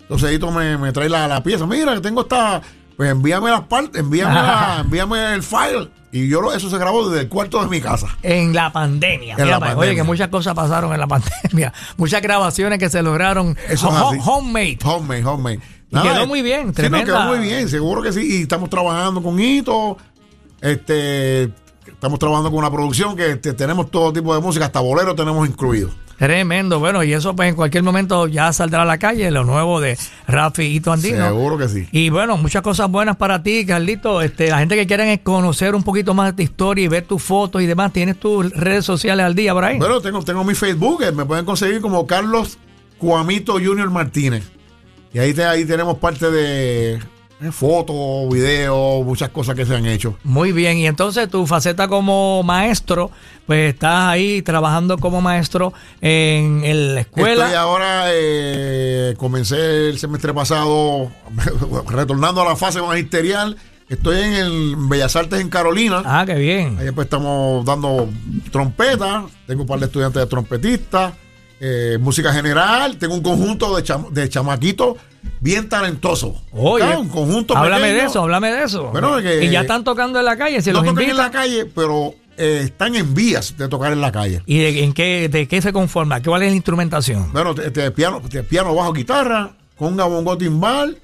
[0.03, 1.66] Entonces, Hito me, me trae la, la pieza.
[1.66, 2.61] Mira, que tengo esta.
[2.97, 5.90] Pues envíame las partes, envíame, la- envíame el file.
[6.12, 8.07] Y yo lo- eso se grabó desde el cuarto de mi casa.
[8.22, 9.34] En la pandemia.
[9.36, 11.72] En la Fíjate, Oye, que muchas cosas pasaron en la pandemia.
[11.97, 14.18] Muchas grabaciones que se lograron Eso es así.
[14.30, 14.78] homemade.
[14.84, 15.61] Homemade, homemade.
[15.95, 17.05] Y quedó muy bien, sí, no, tremenda.
[17.05, 18.38] quedó muy bien, seguro que sí.
[18.38, 19.97] Y estamos trabajando con Hito.
[20.61, 21.51] Este,
[21.86, 25.47] estamos trabajando con una producción que este, tenemos todo tipo de música, hasta bolero tenemos
[25.49, 25.90] incluido.
[26.18, 26.78] Tremendo.
[26.78, 29.99] Bueno, y eso pues en cualquier momento ya saldrá a la calle, lo nuevo de
[30.26, 31.26] Rafi Ito Andino.
[31.26, 31.88] Seguro que sí.
[31.92, 34.22] Y bueno, muchas cosas buenas para ti, Carlito.
[34.22, 37.22] Este, la gente que quiera conocer un poquito más de tu historia y ver tus
[37.22, 39.78] fotos y demás, ¿tienes tus redes sociales al día por ahí?
[39.78, 42.59] Bueno, tengo, tengo mi Facebook, eh, me pueden conseguir como Carlos
[42.99, 44.53] Cuamito Junior Martínez.
[45.15, 49.87] Y ahí, te- ahí tenemos parte de eh, fotos, videos, muchas cosas que se han
[49.87, 50.17] hecho.
[50.25, 53.11] Muy bien, y entonces tu faceta como maestro,
[53.47, 57.45] pues estás ahí trabajando como maestro en, en la escuela.
[57.45, 61.11] Estoy ahora, eh, comencé el semestre pasado
[61.89, 63.57] retornando a la fase magisterial.
[63.89, 66.03] Estoy en el Bellas Artes en Carolina.
[66.07, 66.79] Ah, qué bien.
[66.81, 68.09] Ahí pues estamos dando
[68.51, 69.27] trompeta.
[69.47, 71.12] Tengo un par de estudiantes de trompetistas.
[71.61, 72.96] Eh, música general.
[72.98, 74.96] Tengo un conjunto de, cham- de chamaquitos
[75.40, 76.32] bien talentosos.
[76.52, 78.00] Oye, un conjunto háblame pequeño.
[78.02, 78.90] de eso, háblame de eso.
[78.90, 81.30] Bueno, que- y ya están tocando en la calle, si no los tocan en la
[81.30, 84.42] calle, pero eh, están en vías de tocar en la calle.
[84.46, 86.20] ¿Y de, en qué, de qué se conforma?
[86.22, 87.32] ¿Cuál es la instrumentación?
[87.32, 90.98] Bueno, te- te- piano, te- piano, bajo, guitarra, conga, bongo, timbal.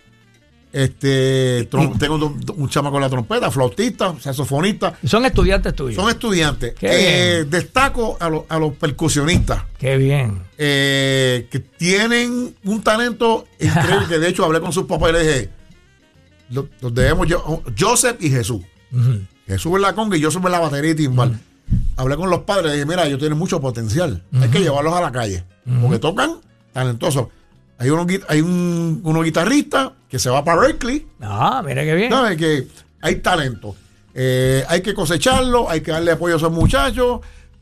[0.73, 4.95] Este, trom- tengo un, un chama con la trompeta, flautista, saxofonista.
[5.05, 5.97] Son estudiantes tuyos.
[5.97, 6.75] Son estudiantes.
[6.81, 10.43] Eh, destaco a, los- a los percusionistas Qué bien.
[10.59, 14.07] eh, que tienen un talento increíble.
[14.09, 15.51] que de hecho hablé con sus papás y le dije:
[16.51, 18.62] lo- los debemos yo, Joseph y Jesús.
[19.47, 21.39] Jesús en la conga y Joseph en la batería y timbal.
[21.97, 24.23] Hablé con los padres y dije: Mira, ellos tienen mucho potencial.
[24.41, 25.45] Hay que llevarlos a la calle.
[25.83, 26.37] Porque tocan
[26.73, 27.27] talentosos.
[27.81, 31.07] Hay, gui- hay un, unos guitarristas que se va para Berkeley.
[31.20, 32.11] Ah, mira qué bien.
[32.12, 32.37] ¿Sabes?
[32.37, 32.68] Que
[33.01, 33.74] hay talento.
[34.14, 37.20] Eh, hay que cosecharlo, hay que darle apoyo a esos muchachos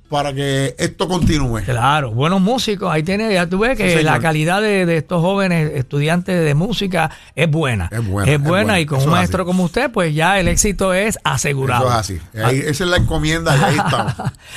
[0.09, 1.63] para que esto continúe.
[1.65, 2.91] Claro, buenos músicos.
[2.93, 6.55] Ahí tiene, ya tú ves que Sí, la calidad de, de estos jóvenes estudiantes de
[6.55, 7.89] música es buena.
[7.93, 8.81] Es buena, es buena buena.
[8.81, 9.47] y con Eso un es maestro así.
[9.47, 11.85] como usted, pues ya el éxito es asegurado.
[11.89, 12.21] Eso es así.
[12.43, 14.15] Ahí- esa es la encomienda y ahí estamos.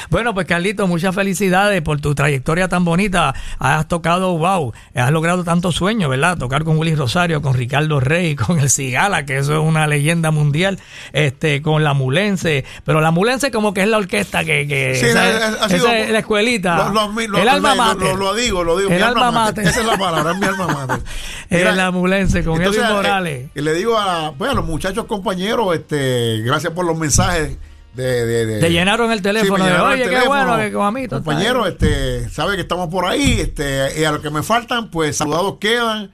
[0.10, 3.34] bueno, pues Carlito, muchas felicidades por tu trayectoria tan bonita.
[3.60, 6.38] Has tocado, wow, has logrado tantos sueños, ¿verdad?
[6.38, 10.32] Tocar con Willy Rosario, con Ricardo Rey, con el Cigala, que eso es una leyenda
[10.32, 10.80] mundial,
[11.14, 12.64] este, con la Mulense.
[12.86, 15.08] Pero la Mulense como que es la orquesta que, que Sí,
[15.42, 16.90] ha- ha esa sido- es la escuelita.
[16.90, 18.16] Lo, lo- lo- el alma mater.
[18.16, 18.92] Lo, digo, lo digo.
[18.92, 19.68] El alma mater.
[19.68, 21.00] Esa es la palabra, es mi alma mater.
[21.50, 23.50] Era la Mulense con entonces, Edwin eh, Morales.
[23.56, 27.58] y le digo a, pues, a los muchachos compañeros, este, gracias por los mensajes
[27.94, 30.72] de, de, de- Te llenaron el teléfono me de, llenaron "Oye, el qué bueno que
[31.10, 35.18] Compañeros, este, sabe que estamos por ahí, este, y a los que me faltan, pues
[35.18, 36.12] saludados quedan.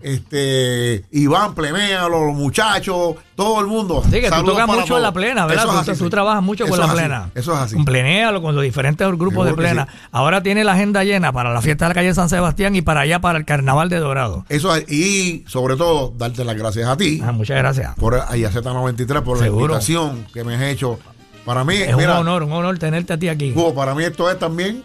[0.00, 4.02] Este, Iván, Plemea, los, los muchachos, todo el mundo.
[4.04, 5.64] Sí, que tú tocas mucho en la plena, ¿verdad?
[5.64, 6.10] Eso es Tú, así, tú sí.
[6.10, 7.30] trabajas mucho con la así, plena.
[7.34, 7.74] Eso es así.
[7.74, 9.86] Con Plenéalo, con los diferentes grupos de plena.
[9.90, 9.98] sí.
[10.12, 13.00] Ahora tiene la agenda llena para la fiesta de la calle San Sebastián y para
[13.00, 14.44] allá, para el carnaval de Dorado.
[14.48, 17.94] Eso es- y sobre todo, darte las gracias a ti Ah, muchas gracias.
[17.96, 19.66] por IAZ93 por Seguro.
[19.66, 20.98] la invitación que me has hecho.
[21.44, 23.52] Para mí, Es mira, un honor, un honor tenerte a ti aquí.
[23.52, 24.82] Hugo, para mí esto es también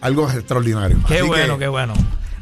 [0.00, 0.96] algo extraordinario.
[1.08, 1.92] Qué Así bueno, que, qué bueno.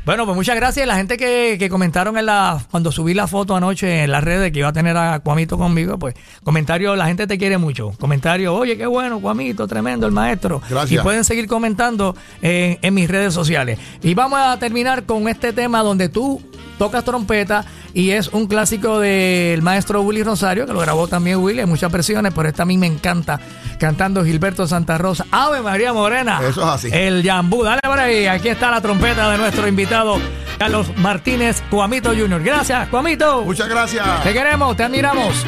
[0.06, 0.86] Bueno, pues muchas gracias.
[0.86, 4.52] La gente que, que comentaron en la, cuando subí la foto anoche en las redes
[4.52, 7.90] que iba a tener a Cuamito conmigo, pues comentarios, la gente te quiere mucho.
[7.98, 10.62] Comentarios, oye, qué bueno, Cuamito, tremendo el maestro.
[10.70, 11.00] Gracias.
[11.00, 13.80] Y pueden seguir comentando en, en mis redes sociales.
[14.00, 16.40] Y vamos a terminar con este tema donde tú
[16.78, 17.64] tocas trompeta
[17.94, 21.90] y es un clásico del maestro Willy Rosario, que lo grabó también Willy, hay muchas
[21.90, 23.40] versiones, pero esta a mí me encanta,
[23.78, 25.26] cantando Gilberto Santa Rosa.
[25.30, 26.40] Ave María Morena.
[26.46, 26.88] Eso es así.
[26.92, 30.18] El Yambú, dale por ahí, aquí está la trompeta de nuestro invitado,
[30.58, 32.42] Carlos Martínez Cuamito Jr.
[32.42, 33.42] Gracias, Cuamito.
[33.44, 34.22] Muchas gracias.
[34.22, 35.44] Te queremos, te admiramos.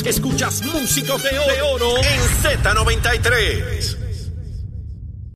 [0.00, 3.96] Es- Escuchas Músicos de Oro en Z93.